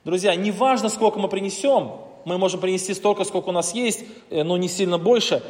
Друзья, 0.05 0.35
неважно, 0.35 0.89
сколько 0.89 1.19
мы 1.19 1.29
принесем, 1.29 1.93
мы 2.25 2.39
можем 2.39 2.61
принести 2.61 2.95
столько, 2.95 3.25
сколько 3.25 3.49
у 3.49 3.53
нас 3.53 3.75
есть, 3.75 4.05
э, 4.31 4.43
но 4.43 4.57
не 4.57 4.69
сильно 4.69 4.99
больше, 4.99 5.43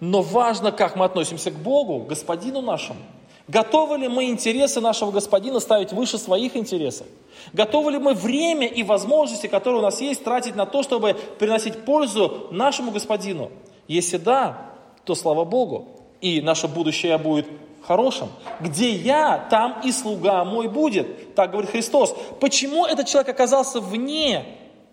но 0.00 0.22
важно, 0.22 0.72
как 0.72 0.96
мы 0.96 1.04
относимся 1.04 1.50
к 1.50 1.54
Богу, 1.54 2.00
к 2.00 2.08
господину 2.08 2.60
нашему. 2.60 3.00
Готовы 3.46 3.98
ли 3.98 4.08
мы 4.08 4.24
интересы 4.24 4.80
нашего 4.80 5.10
господина 5.10 5.60
ставить 5.60 5.92
выше 5.92 6.16
своих 6.16 6.56
интересов? 6.56 7.06
Готовы 7.52 7.92
ли 7.92 7.98
мы 7.98 8.14
время 8.14 8.66
и 8.66 8.82
возможности, 8.82 9.48
которые 9.48 9.80
у 9.80 9.82
нас 9.82 10.00
есть, 10.00 10.24
тратить 10.24 10.56
на 10.56 10.64
то, 10.64 10.82
чтобы 10.82 11.14
приносить 11.38 11.84
пользу 11.84 12.46
нашему 12.50 12.90
господину? 12.90 13.50
Если 13.86 14.16
да, 14.16 14.70
то 15.04 15.14
слава 15.14 15.44
Богу. 15.44 15.88
И 16.22 16.40
наше 16.40 16.68
будущее 16.68 17.18
будет 17.18 17.46
хорошим. 17.86 18.28
Где 18.60 18.90
я, 18.92 19.46
там 19.50 19.82
и 19.84 19.92
слуга 19.92 20.42
мой 20.44 20.68
будет. 20.68 21.34
Так 21.34 21.50
говорит 21.50 21.70
Христос. 21.70 22.16
Почему 22.40 22.86
этот 22.86 23.06
человек 23.08 23.28
оказался 23.28 23.78
вне 23.80 24.46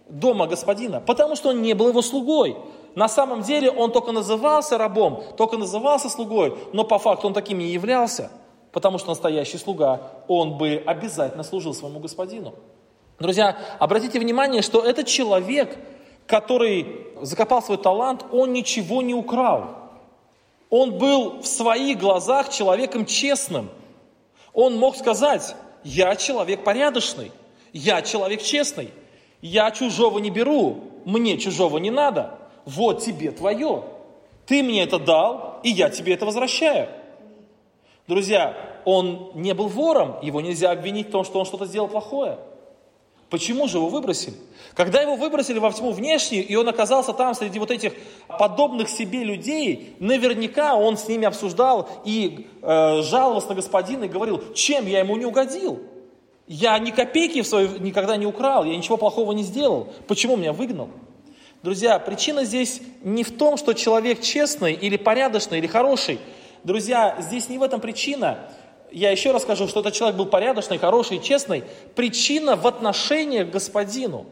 дома 0.10 0.48
господина? 0.48 1.00
Потому 1.00 1.38
что 1.38 1.50
он 1.50 1.62
не 1.62 1.74
был 1.74 1.88
его 1.88 2.02
слугой. 2.02 2.58
На 2.96 3.08
самом 3.08 3.44
деле 3.44 3.72
он 3.72 3.94
только 3.94 4.12
назывался 4.12 4.78
рабом, 4.78 5.24
только 5.38 5.56
назывался 5.58 6.10
слугой, 6.10 6.58
но 6.74 6.84
по 6.84 7.00
факту 7.00 7.28
он 7.28 7.34
таким 7.34 7.60
не 7.60 7.68
являлся. 7.68 8.30
Потому 8.72 8.98
что 8.98 9.10
настоящий 9.10 9.58
слуга, 9.58 10.02
он 10.28 10.58
бы 10.58 10.82
обязательно 10.86 11.44
служил 11.44 11.74
своему 11.74 12.00
господину. 12.00 12.54
Друзья, 13.20 13.58
обратите 13.80 14.20
внимание, 14.20 14.62
что 14.62 14.84
этот 14.84 15.08
человек, 15.08 15.78
который 16.26 17.08
закопал 17.22 17.62
свой 17.62 17.78
талант, 17.78 18.26
он 18.32 18.54
ничего 18.54 19.02
не 19.02 19.14
украл. 19.14 19.76
Он 20.70 20.98
был 20.98 21.42
в 21.42 21.46
своих 21.46 22.00
глазах 22.00 22.50
человеком 22.50 23.06
честным. 23.06 23.70
Он 24.54 24.78
мог 24.78 24.96
сказать, 24.96 25.56
я 25.84 26.16
человек 26.16 26.64
порядочный, 26.64 27.32
я 27.74 28.02
человек 28.02 28.42
честный, 28.42 28.92
я 29.42 29.72
чужого 29.72 30.20
не 30.20 30.30
беру, 30.30 30.80
мне 31.06 31.38
чужого 31.38 31.78
не 31.78 31.90
надо, 31.90 32.40
вот 32.66 33.04
тебе 33.04 33.32
твое. 33.32 33.84
Ты 34.46 34.64
мне 34.64 34.84
это 34.84 34.98
дал, 34.98 35.60
и 35.64 35.70
я 35.70 35.90
тебе 35.90 36.14
это 36.14 36.26
возвращаю. 36.26 36.90
Друзья, 38.08 38.56
он 38.86 39.32
не 39.36 39.54
был 39.54 39.68
вором, 39.68 40.16
его 40.22 40.42
нельзя 40.42 40.72
обвинить 40.72 41.10
в 41.10 41.12
том, 41.12 41.24
что 41.24 41.40
он 41.40 41.46
что-то 41.46 41.66
сделал 41.66 41.88
плохое. 41.88 42.40
Почему 43.30 43.70
же 43.70 43.78
его 43.78 43.88
выбросили? 43.88 44.36
Когда 44.74 45.02
его 45.02 45.16
выбросили 45.16 45.58
во 45.58 45.72
тьму 45.72 45.92
внешнюю, 45.92 46.46
и 46.46 46.56
он 46.56 46.68
оказался 46.68 47.14
там 47.14 47.34
среди 47.34 47.60
вот 47.60 47.72
этих 47.72 47.94
подобных 48.28 48.90
себе 48.90 49.24
людей, 49.24 49.96
наверняка 50.00 50.76
он 50.76 50.98
с 50.98 51.08
ними 51.08 51.26
обсуждал 51.26 51.88
и 52.04 52.48
э, 52.62 53.02
жаловался 53.04 53.50
на 53.50 53.56
господина 53.56 54.04
и 54.04 54.10
говорил, 54.10 54.44
чем 54.54 54.86
я 54.86 55.00
ему 55.00 55.16
не 55.16 55.26
угодил? 55.26 55.80
Я 56.48 56.78
ни 56.80 56.92
копейки 56.92 57.42
в 57.42 57.48
свою 57.48 57.78
никогда 57.80 58.18
не 58.18 58.26
украл, 58.26 58.66
я 58.66 58.76
ничего 58.76 58.98
плохого 58.98 59.32
не 59.32 59.44
сделал. 59.44 59.88
Почему 60.08 60.36
меня 60.36 60.52
выгнал? 60.52 60.90
Друзья, 61.64 62.00
причина 62.00 62.44
здесь 62.44 62.82
не 63.02 63.24
в 63.24 63.38
том, 63.38 63.56
что 63.56 63.72
человек 63.74 64.20
честный 64.20 64.74
или 64.74 64.98
порядочный 64.98 65.60
или 65.60 65.68
хороший– 65.68 66.20
Друзья, 66.64 67.16
здесь 67.20 67.50
не 67.50 67.58
в 67.58 67.64
этом 67.64 67.82
причина. 67.82 68.38
Я 68.92 69.10
еще 69.10 69.32
раз 69.32 69.44
скажу, 69.44 69.68
что 69.68 69.80
этот 69.80 69.94
человек 69.94 70.16
был 70.16 70.28
порядочный, 70.28 70.78
хороший, 70.78 71.20
честный. 71.20 71.64
Причина 71.96 72.56
в 72.56 72.68
отношении 72.68 73.44
к 73.44 73.50
господину. 73.50 74.26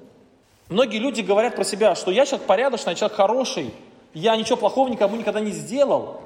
Многие 0.67 0.97
люди 0.97 1.21
говорят 1.21 1.55
про 1.55 1.63
себя, 1.63 1.95
что 1.95 2.11
я 2.11 2.27
человек 2.27 2.45
порядочный, 2.45 2.93
человек 2.93 3.17
хороший, 3.17 3.73
я 4.13 4.35
ничего 4.35 4.57
плохого 4.57 4.87
никому 4.89 5.15
никогда 5.15 5.39
не 5.39 5.51
сделал. 5.51 6.21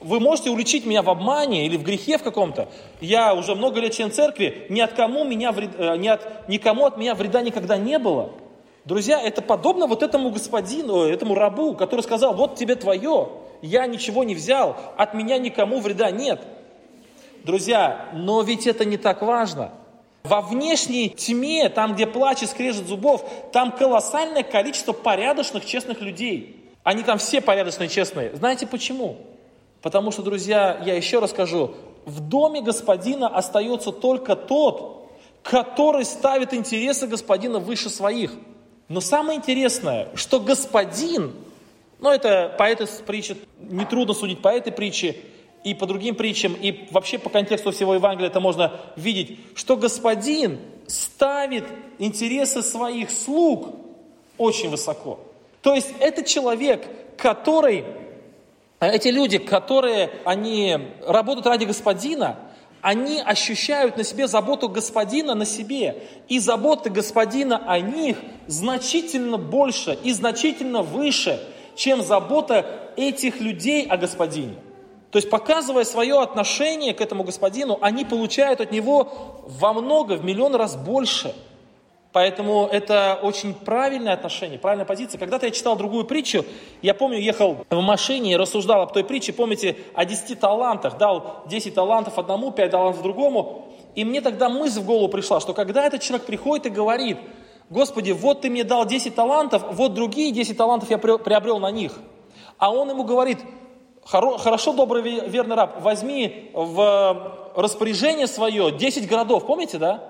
Вы 0.00 0.18
можете 0.18 0.50
уличить 0.50 0.86
меня 0.86 1.02
в 1.02 1.08
обмане 1.08 1.66
или 1.66 1.76
в 1.76 1.84
грехе 1.84 2.18
в 2.18 2.24
каком-то. 2.24 2.68
Я 3.00 3.32
уже 3.34 3.54
много 3.54 3.80
лет 3.80 3.92
член 3.92 4.10
церкви, 4.10 4.66
ни 4.68 4.80
от 4.80 4.94
кому 4.94 5.24
меня 5.24 5.52
вред, 5.52 5.70
э, 5.78 5.96
ни 5.96 6.08
от, 6.08 6.48
никому 6.48 6.86
от 6.86 6.96
меня 6.96 7.14
вреда 7.14 7.42
никогда 7.42 7.76
не 7.76 7.98
было. 8.00 8.32
Друзья, 8.84 9.22
это 9.22 9.40
подобно 9.40 9.86
вот 9.86 10.02
этому 10.02 10.30
господину, 10.30 11.04
этому 11.04 11.36
рабу, 11.36 11.74
который 11.74 12.00
сказал, 12.00 12.34
вот 12.34 12.56
тебе 12.56 12.74
твое 12.74 13.28
я 13.64 13.86
ничего 13.86 14.24
не 14.24 14.34
взял, 14.34 14.76
от 14.96 15.14
меня 15.14 15.38
никому 15.38 15.80
вреда 15.80 16.10
нет. 16.10 16.42
Друзья, 17.44 18.10
но 18.12 18.42
ведь 18.42 18.66
это 18.66 18.84
не 18.84 18.98
так 18.98 19.22
важно. 19.22 19.72
Во 20.22 20.42
внешней 20.42 21.08
тьме, 21.08 21.68
там, 21.70 21.94
где 21.94 22.06
плач 22.06 22.42
и 22.42 22.46
скрежет 22.46 22.86
зубов, 22.86 23.24
там 23.52 23.72
колоссальное 23.72 24.42
количество 24.42 24.92
порядочных, 24.92 25.64
честных 25.64 26.02
людей. 26.02 26.70
Они 26.82 27.02
там 27.02 27.16
все 27.16 27.40
порядочные, 27.40 27.88
честные. 27.88 28.36
Знаете 28.36 28.66
почему? 28.66 29.16
Потому 29.80 30.10
что, 30.10 30.22
друзья, 30.22 30.80
я 30.84 30.94
еще 30.94 31.18
раз 31.18 31.30
скажу, 31.30 31.74
в 32.04 32.20
доме 32.20 32.60
господина 32.60 33.28
остается 33.28 33.92
только 33.92 34.36
тот, 34.36 35.10
который 35.42 36.04
ставит 36.04 36.52
интересы 36.52 37.06
господина 37.06 37.60
выше 37.60 37.88
своих. 37.88 38.32
Но 38.88 39.00
самое 39.00 39.38
интересное, 39.38 40.08
что 40.14 40.38
господин 40.40 41.32
но 41.98 42.12
это 42.12 42.54
по 42.58 42.64
этой 42.64 42.86
притче, 43.06 43.36
нетрудно 43.58 44.14
судить 44.14 44.42
по 44.42 44.48
этой 44.48 44.72
притче, 44.72 45.16
и 45.64 45.72
по 45.72 45.86
другим 45.86 46.14
притчам, 46.14 46.52
и 46.52 46.86
вообще 46.90 47.18
по 47.18 47.30
контексту 47.30 47.72
всего 47.72 47.94
Евангелия 47.94 48.28
это 48.28 48.38
можно 48.38 48.80
видеть, 48.96 49.38
что 49.54 49.76
Господин 49.76 50.60
ставит 50.86 51.64
интересы 51.98 52.62
своих 52.62 53.10
слуг 53.10 53.74
очень 54.36 54.68
высоко. 54.68 55.18
То 55.62 55.74
есть 55.74 55.94
это 56.00 56.22
человек, 56.22 56.86
который, 57.16 57.84
эти 58.78 59.08
люди, 59.08 59.38
которые, 59.38 60.10
они 60.26 60.78
работают 61.06 61.46
ради 61.46 61.64
Господина, 61.64 62.38
они 62.82 63.22
ощущают 63.22 63.96
на 63.96 64.04
себе 64.04 64.28
заботу 64.28 64.68
Господина 64.68 65.34
на 65.34 65.46
себе. 65.46 66.02
И 66.28 66.38
заботы 66.38 66.90
Господина 66.90 67.56
о 67.66 67.80
них 67.80 68.18
значительно 68.46 69.38
больше 69.38 69.98
и 70.02 70.12
значительно 70.12 70.82
выше, 70.82 71.42
чем 71.74 72.02
забота 72.02 72.66
этих 72.96 73.40
людей 73.40 73.86
о 73.86 73.96
господине. 73.96 74.56
То 75.10 75.18
есть, 75.18 75.30
показывая 75.30 75.84
свое 75.84 76.20
отношение 76.20 76.92
к 76.92 77.00
этому 77.00 77.22
господину, 77.22 77.78
они 77.80 78.04
получают 78.04 78.60
от 78.60 78.72
него 78.72 79.42
во 79.46 79.72
много, 79.72 80.14
в 80.14 80.24
миллион 80.24 80.56
раз 80.56 80.76
больше. 80.76 81.34
Поэтому 82.14 82.68
это 82.70 83.18
очень 83.22 83.54
правильное 83.54 84.12
отношение, 84.12 84.56
правильная 84.56 84.84
позиция. 84.84 85.18
Когда-то 85.18 85.46
я 85.46 85.52
читал 85.52 85.76
другую 85.76 86.04
притчу, 86.04 86.44
я 86.80 86.94
помню, 86.94 87.18
ехал 87.18 87.64
в 87.68 87.80
машине 87.80 88.32
и 88.32 88.36
рассуждал 88.36 88.82
об 88.82 88.92
той 88.92 89.02
притче, 89.02 89.32
помните, 89.32 89.76
о 89.94 90.04
10 90.04 90.38
талантах, 90.38 90.96
дал 90.96 91.42
10 91.46 91.74
талантов 91.74 92.16
одному, 92.16 92.52
5 92.52 92.70
талантов 92.70 93.02
другому. 93.02 93.68
И 93.96 94.04
мне 94.04 94.20
тогда 94.20 94.48
мысль 94.48 94.80
в 94.80 94.86
голову 94.86 95.08
пришла, 95.08 95.40
что 95.40 95.54
когда 95.54 95.86
этот 95.86 96.02
человек 96.02 96.24
приходит 96.26 96.66
и 96.66 96.70
говорит, 96.70 97.18
Господи, 97.74 98.12
вот 98.12 98.42
ты 98.42 98.50
мне 98.50 98.62
дал 98.62 98.86
10 98.86 99.16
талантов, 99.16 99.64
вот 99.72 99.94
другие 99.94 100.30
10 100.30 100.56
талантов 100.56 100.90
я 100.90 100.96
приобрел 100.96 101.58
на 101.58 101.72
них. 101.72 101.98
А 102.56 102.72
он 102.72 102.88
ему 102.88 103.02
говорит, 103.02 103.38
хорошо, 104.04 104.72
добрый, 104.74 105.02
верный 105.28 105.56
раб, 105.56 105.82
возьми 105.82 106.52
в 106.54 107.50
распоряжение 107.56 108.28
свое 108.28 108.70
10 108.70 109.08
городов, 109.08 109.44
помните, 109.44 109.78
да? 109.78 110.04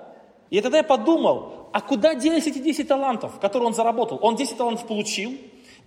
И 0.51 0.61
тогда 0.61 0.77
я 0.77 0.83
подумал, 0.83 1.69
а 1.73 1.81
куда 1.81 2.13
делись 2.13 2.45
эти 2.45 2.59
10 2.59 2.87
талантов, 2.87 3.39
которые 3.41 3.65
он 3.65 3.73
заработал? 3.73 4.19
Он 4.21 4.35
10 4.35 4.57
талантов 4.57 4.85
получил, 4.85 5.33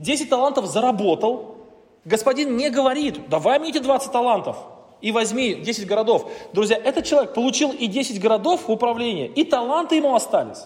10 0.01 0.29
талантов 0.29 0.67
заработал. 0.67 1.59
Господин 2.05 2.57
не 2.57 2.71
говорит, 2.71 3.29
давай 3.29 3.61
мне 3.61 3.71
эти 3.71 3.79
20 3.79 4.11
талантов 4.11 4.57
и 5.01 5.13
возьми 5.13 5.55
10 5.55 5.87
городов. 5.87 6.29
Друзья, 6.53 6.77
этот 6.77 7.05
человек 7.05 7.35
получил 7.35 7.71
и 7.71 7.87
10 7.87 8.21
городов 8.21 8.67
в 8.67 8.73
управлении, 8.73 9.29
и 9.29 9.45
таланты 9.45 9.95
ему 9.95 10.17
остались. 10.17 10.65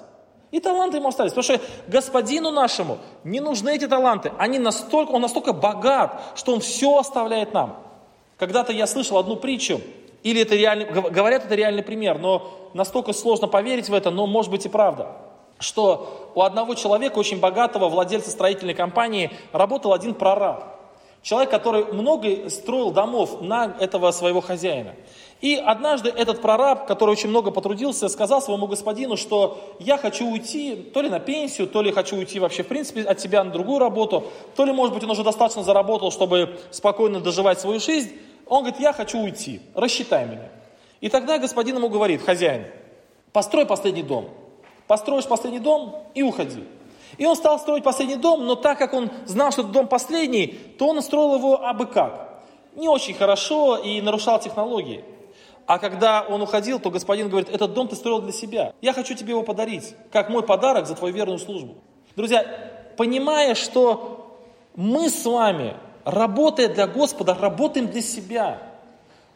И 0.53 0.61
таланты 0.61 0.99
ему 0.99 1.09
остались. 1.09 1.33
Потому 1.33 1.59
что 1.59 1.67
господину 1.88 2.51
нашему 2.51 2.99
не 3.25 3.41
нужны 3.41 3.75
эти 3.75 3.88
таланты. 3.88 4.33
Они 4.38 4.59
настолько, 4.59 5.11
он 5.11 5.23
настолько 5.23 5.53
богат, 5.53 6.23
что 6.37 6.53
он 6.53 6.61
все 6.61 6.99
оставляет 6.99 7.53
нам. 7.53 7.79
Когда-то 8.38 8.73
я 8.73 8.87
слышал 8.87 9.17
одну 9.19 9.37
притчу, 9.37 9.81
или 10.23 10.43
это 10.43 10.55
реальный, 10.55 10.85
говорят, 10.87 11.47
это 11.47 11.55
реальный 11.55 11.83
пример, 11.83 12.19
но 12.19 12.71
настолько 12.75 13.12
сложно 13.12 13.49
поверить 13.49 13.88
в 13.88 13.95
это, 13.95 14.11
но 14.11 14.27
может 14.27 14.51
быть 14.51 14.67
и 14.67 14.69
правда, 14.69 15.17
что 15.59 16.31
у 16.35 16.43
одного 16.43 16.75
человека, 16.75 17.19
очень 17.19 17.41
богатого, 17.41 17.88
владельца 17.88 18.31
строительной 18.31 18.75
компании, 18.75 19.31
работал 19.53 19.93
один 19.93 20.15
прораб. 20.15 20.65
Человек, 21.22 21.50
который 21.50 21.85
много 21.92 22.50
строил 22.50 22.90
домов 22.90 23.40
на 23.40 23.76
этого 23.78 24.11
своего 24.11 24.40
хозяина. 24.40 24.94
И 25.40 25.56
однажды 25.56 26.08
этот 26.08 26.40
прораб, 26.40 26.87
который 26.87 27.11
очень 27.11 27.28
много 27.28 27.50
потрудился, 27.50 28.08
сказал 28.08 28.40
своему 28.40 28.68
господину, 28.68 29.16
что 29.16 29.74
я 29.80 29.98
хочу 29.98 30.28
уйти 30.28 30.76
то 30.76 31.00
ли 31.00 31.08
на 31.08 31.18
пенсию, 31.18 31.66
то 31.66 31.82
ли 31.82 31.90
хочу 31.90 32.16
уйти 32.16 32.38
вообще 32.38 32.62
в 32.62 32.68
принципе 32.68 33.02
от 33.02 33.18
тебя 33.18 33.42
на 33.42 33.50
другую 33.50 33.80
работу, 33.80 34.24
то 34.54 34.64
ли, 34.64 34.72
может 34.72 34.94
быть, 34.94 35.02
он 35.02 35.11
уже 35.11 35.24
достаточно 35.24 35.64
заработал, 35.64 36.12
чтобы 36.12 36.61
спокойно 36.70 37.20
доживать 37.20 37.58
свою 37.58 37.80
жизнь. 37.80 38.12
Он 38.46 38.62
говорит, 38.62 38.80
я 38.80 38.92
хочу 38.92 39.18
уйти, 39.18 39.61
рассчитай 39.74 40.26
меня. 40.26 40.48
И 41.00 41.08
тогда 41.08 41.38
господин 41.38 41.76
ему 41.76 41.88
говорит, 41.88 42.22
хозяин, 42.22 42.64
построй 43.32 43.66
последний 43.66 44.04
дом. 44.04 44.28
Построишь 44.87 45.26
последний 45.26 45.61
дом 45.61 46.04
и 46.14 46.22
уходи. 46.22 46.62
И 47.18 47.27
он 47.27 47.37
стал 47.37 47.59
строить 47.59 47.85
последний 47.85 48.16
дом, 48.16 48.46
но 48.46 48.55
так 48.55 48.79
как 48.79 48.94
он 48.94 49.11
знал, 49.27 49.53
что 49.53 49.62
это 49.62 49.70
дом 49.70 49.88
последний, 49.88 50.46
то 50.79 50.88
он 50.88 51.03
строил 51.03 51.37
его 51.37 51.64
абы 51.64 51.87
как. 51.87 52.42
Не 52.75 52.88
очень 52.88 53.14
хорошо 53.14 53.77
и 53.77 54.01
нарушал 54.01 54.40
технологии. 54.40 55.05
А 55.66 55.79
когда 55.79 56.22
он 56.22 56.42
уходил, 56.42 56.81
то 56.81 56.90
господин 56.90 57.29
говорит, 57.29 57.48
этот 57.48 57.75
дом 57.75 57.88
ты 57.88 57.96
строил 57.96 58.20
для 58.20 58.33
себя. 58.33 58.72
Я 58.81 58.92
хочу 58.92 59.14
тебе 59.14 59.31
его 59.31 59.42
подарить, 59.42 59.94
как 60.11 60.29
мой 60.29 60.42
подарок 60.42 60.87
за 60.87 60.94
твою 60.94 61.14
верную 61.14 61.38
службу. 61.38 61.75
Друзья, 62.16 62.44
понимая, 62.96 63.55
что 63.55 64.38
мы 64.75 65.09
с 65.09 65.25
вами, 65.25 65.77
работая 66.05 66.68
для 66.68 66.87
Господа, 66.87 67.35
работаем 67.35 67.88
для 67.88 68.03
себя. 68.03 68.59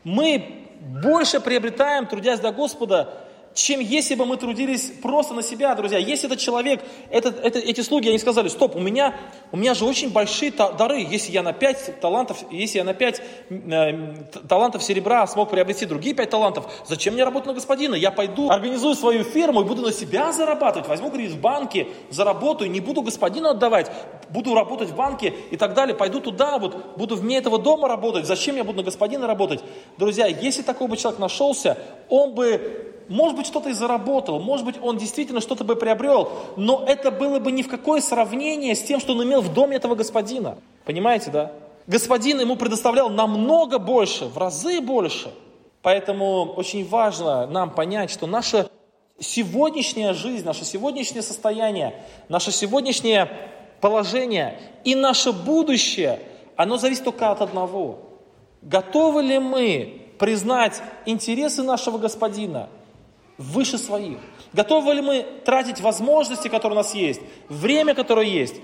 Мы 0.02 0.66
больше 0.80 1.40
приобретаем, 1.40 2.06
трудясь 2.06 2.40
для 2.40 2.52
Господа, 2.52 3.14
чем 3.56 3.80
если 3.80 4.14
бы 4.14 4.26
мы 4.26 4.36
трудились 4.36 4.92
просто 5.02 5.32
на 5.32 5.42
себя, 5.42 5.74
друзья. 5.74 5.98
Если 5.98 6.26
этот 6.26 6.38
человек, 6.38 6.84
этот, 7.10 7.42
это, 7.42 7.58
эти 7.58 7.80
слуги, 7.80 8.08
они 8.08 8.18
сказали, 8.18 8.48
стоп, 8.48 8.76
у 8.76 8.80
меня, 8.80 9.16
у 9.50 9.56
меня 9.56 9.72
же 9.72 9.86
очень 9.86 10.12
большие 10.12 10.52
дары, 10.52 11.00
если 11.00 11.32
я 11.32 11.42
на 11.42 11.54
5 11.54 12.00
талантов, 12.00 12.44
если 12.50 12.78
я 12.78 12.84
на 12.84 12.92
5 12.92 13.22
э, 13.48 14.14
талантов 14.46 14.82
серебра 14.82 15.26
смог 15.26 15.50
приобрести 15.50 15.86
другие 15.86 16.14
5 16.14 16.28
талантов, 16.28 16.66
зачем 16.86 17.14
мне 17.14 17.24
работать 17.24 17.46
на 17.46 17.54
господина? 17.54 17.94
Я 17.94 18.10
пойду, 18.10 18.50
организую 18.50 18.94
свою 18.94 19.24
фирму 19.24 19.62
и 19.62 19.64
буду 19.64 19.80
на 19.80 19.92
себя 19.92 20.32
зарабатывать, 20.32 20.86
возьму 20.86 21.10
кредит 21.10 21.32
в 21.32 21.40
банке, 21.40 21.88
заработаю, 22.10 22.70
не 22.70 22.80
буду 22.80 23.00
господину 23.00 23.48
отдавать, 23.48 23.90
буду 24.28 24.54
работать 24.54 24.90
в 24.90 24.94
банке 24.94 25.32
и 25.50 25.56
так 25.56 25.72
далее, 25.72 25.96
пойду 25.96 26.20
туда, 26.20 26.58
вот, 26.58 26.98
буду 26.98 27.16
вне 27.16 27.38
этого 27.38 27.58
дома 27.58 27.88
работать, 27.88 28.26
зачем 28.26 28.56
я 28.56 28.64
буду 28.64 28.78
на 28.78 28.84
господина 28.84 29.26
работать? 29.26 29.64
Друзья, 29.96 30.26
если 30.26 30.60
такой 30.60 30.88
бы 30.88 30.98
человек 30.98 31.18
нашелся, 31.18 31.78
он 32.10 32.34
бы 32.34 32.92
может 33.08 33.36
быть, 33.36 33.46
что-то 33.46 33.68
и 33.68 33.72
заработал, 33.72 34.40
может 34.40 34.66
быть, 34.66 34.76
он 34.82 34.98
действительно 34.98 35.40
что-то 35.40 35.64
бы 35.64 35.76
приобрел, 35.76 36.32
но 36.56 36.84
это 36.86 37.10
было 37.10 37.38
бы 37.38 37.52
ни 37.52 37.62
в 37.62 37.68
какое 37.68 38.00
сравнение 38.00 38.74
с 38.74 38.82
тем, 38.82 39.00
что 39.00 39.12
он 39.12 39.22
имел 39.22 39.40
в 39.40 39.52
доме 39.52 39.76
этого 39.76 39.94
господина. 39.94 40.58
Понимаете, 40.84 41.30
да? 41.30 41.52
Господин 41.86 42.40
ему 42.40 42.56
предоставлял 42.56 43.08
намного 43.08 43.78
больше, 43.78 44.26
в 44.26 44.38
разы 44.38 44.80
больше. 44.80 45.32
Поэтому 45.82 46.52
очень 46.56 46.86
важно 46.86 47.46
нам 47.46 47.70
понять, 47.70 48.10
что 48.10 48.26
наша 48.26 48.68
сегодняшняя 49.20 50.12
жизнь, 50.12 50.44
наше 50.44 50.64
сегодняшнее 50.64 51.22
состояние, 51.22 51.94
наше 52.28 52.50
сегодняшнее 52.50 53.30
положение 53.80 54.58
и 54.82 54.96
наше 54.96 55.30
будущее, 55.30 56.18
оно 56.56 56.76
зависит 56.76 57.04
только 57.04 57.30
от 57.30 57.40
одного. 57.40 58.00
Готовы 58.62 59.22
ли 59.22 59.38
мы 59.38 60.02
признать 60.18 60.82
интересы 61.04 61.62
нашего 61.62 61.98
Господина– 61.98 62.68
выше 63.38 63.78
своих? 63.78 64.18
Готовы 64.52 64.94
ли 64.94 65.02
мы 65.02 65.26
тратить 65.44 65.80
возможности, 65.80 66.48
которые 66.48 66.78
у 66.78 66.82
нас 66.82 66.94
есть, 66.94 67.20
время, 67.48 67.94
которое 67.94 68.26
есть, 68.26 68.56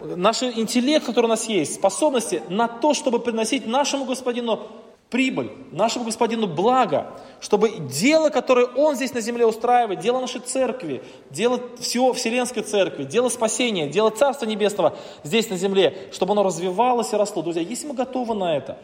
наш 0.00 0.42
интеллект, 0.42 1.04
который 1.04 1.26
у 1.26 1.28
нас 1.28 1.48
есть, 1.48 1.74
способности 1.74 2.42
на 2.48 2.68
то, 2.68 2.94
чтобы 2.94 3.18
приносить 3.18 3.66
нашему 3.66 4.04
Господину 4.04 4.68
прибыль, 5.12 5.50
нашему 5.72 6.06
Господину 6.06 6.46
благо, 6.46 7.12
чтобы 7.40 7.70
дело, 7.80 8.30
которое 8.30 8.66
Он 8.66 8.96
здесь 8.96 9.12
на 9.12 9.20
земле 9.20 9.44
устраивает, 9.44 10.00
дело 10.00 10.20
нашей 10.20 10.40
церкви, 10.40 11.02
дело 11.28 11.60
всего 11.78 12.14
Вселенской 12.14 12.62
церкви, 12.62 13.04
дело 13.04 13.28
спасения, 13.28 13.86
дело 13.88 14.08
Царства 14.08 14.46
Небесного 14.46 14.96
здесь 15.22 15.50
на 15.50 15.58
земле, 15.58 16.08
чтобы 16.12 16.32
оно 16.32 16.42
развивалось 16.42 17.12
и 17.12 17.16
росло. 17.16 17.42
Друзья, 17.42 17.60
если 17.60 17.86
мы 17.86 17.94
готовы 17.94 18.34
на 18.34 18.56
это, 18.56 18.78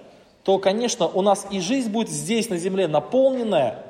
то, 0.45 0.59
конечно, 0.59 1.09
у 1.09 1.23
нас 1.23 1.47
и 1.51 1.61
жизнь 1.61 1.91
будет 1.91 2.11
здесь 2.11 2.51
на 2.51 2.59
земле 2.59 2.89
наполненная 2.89 3.87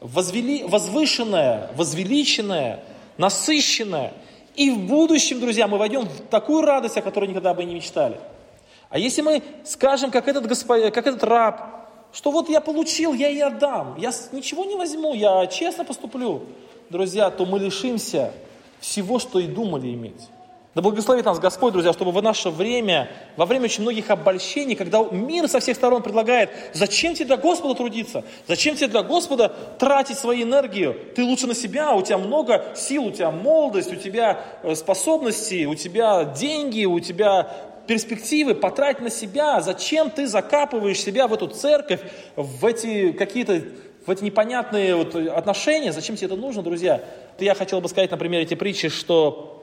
возвели, 0.00 0.64
возвышенное, 0.64 1.70
возвеличенное, 1.74 2.84
насыщенное. 3.16 4.12
И 4.54 4.70
в 4.70 4.78
будущем, 4.86 5.40
друзья, 5.40 5.68
мы 5.68 5.78
войдем 5.78 6.02
в 6.02 6.20
такую 6.30 6.62
радость, 6.62 6.96
о 6.96 7.02
которой 7.02 7.28
никогда 7.28 7.54
бы 7.54 7.64
не 7.64 7.74
мечтали. 7.74 8.18
А 8.90 8.98
если 8.98 9.22
мы 9.22 9.42
скажем, 9.64 10.10
как 10.10 10.28
этот, 10.28 10.46
господ... 10.46 10.92
как 10.92 11.06
этот 11.06 11.22
раб, 11.24 11.88
что 12.12 12.30
вот 12.30 12.48
я 12.48 12.60
получил, 12.60 13.12
я 13.12 13.28
и 13.28 13.38
отдам, 13.38 13.96
я 13.98 14.10
ничего 14.32 14.64
не 14.64 14.76
возьму, 14.76 15.14
я 15.14 15.46
честно 15.46 15.84
поступлю, 15.84 16.42
друзья, 16.88 17.30
то 17.30 17.44
мы 17.44 17.58
лишимся 17.58 18.32
всего, 18.80 19.18
что 19.18 19.38
и 19.38 19.46
думали 19.46 19.92
иметь. 19.92 20.28
Да 20.74 20.82
благословит 20.82 21.24
нас 21.24 21.38
Господь, 21.38 21.72
друзья, 21.72 21.92
чтобы 21.92 22.12
в 22.12 22.22
наше 22.22 22.50
время, 22.50 23.10
во 23.36 23.46
время 23.46 23.64
очень 23.64 23.82
многих 23.82 24.10
обольщений, 24.10 24.76
когда 24.76 25.02
мир 25.02 25.48
со 25.48 25.60
всех 25.60 25.76
сторон 25.76 26.02
предлагает, 26.02 26.50
зачем 26.74 27.14
тебе 27.14 27.24
для 27.24 27.36
Господа 27.38 27.74
трудиться? 27.74 28.22
Зачем 28.46 28.76
тебе 28.76 28.88
для 28.88 29.02
Господа 29.02 29.48
тратить 29.78 30.18
свою 30.18 30.42
энергию? 30.44 30.94
Ты 31.16 31.24
лучше 31.24 31.46
на 31.46 31.54
себя, 31.54 31.94
у 31.94 32.02
тебя 32.02 32.18
много 32.18 32.64
сил, 32.76 33.06
у 33.06 33.10
тебя 33.10 33.30
молодость, 33.30 33.92
у 33.92 33.96
тебя 33.96 34.40
э, 34.62 34.74
способности, 34.74 35.64
у 35.64 35.74
тебя 35.74 36.24
деньги, 36.24 36.84
у 36.84 37.00
тебя 37.00 37.50
перспективы, 37.86 38.54
потрать 38.54 39.00
на 39.00 39.08
себя. 39.08 39.62
Зачем 39.62 40.10
ты 40.10 40.26
закапываешь 40.26 41.00
себя 41.00 41.26
в 41.26 41.32
эту 41.32 41.48
церковь, 41.48 42.00
в 42.36 42.64
эти 42.66 43.12
какие-то 43.12 43.62
в 44.06 44.10
эти 44.10 44.24
непонятные 44.24 44.94
вот 44.94 45.14
отношения, 45.14 45.92
зачем 45.92 46.16
тебе 46.16 46.28
это 46.28 46.36
нужно, 46.36 46.62
друзья? 46.62 47.04
Я 47.38 47.54
хотел 47.54 47.82
бы 47.82 47.88
сказать 47.88 48.10
на 48.10 48.16
примере 48.16 48.44
эти 48.44 48.54
притчи, 48.54 48.88
что 48.88 49.57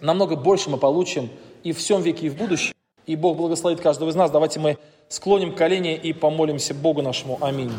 намного 0.00 0.36
больше 0.36 0.70
мы 0.70 0.78
получим 0.78 1.30
и 1.62 1.72
в 1.72 1.78
всем 1.78 2.02
веке, 2.02 2.26
и 2.26 2.30
в 2.30 2.36
будущем. 2.36 2.74
И 3.06 3.16
Бог 3.16 3.36
благословит 3.36 3.80
каждого 3.80 4.10
из 4.10 4.14
нас. 4.14 4.30
Давайте 4.30 4.60
мы 4.60 4.78
склоним 5.08 5.54
колени 5.54 5.94
и 5.94 6.12
помолимся 6.12 6.74
Богу 6.74 7.02
нашему. 7.02 7.38
Аминь. 7.40 7.72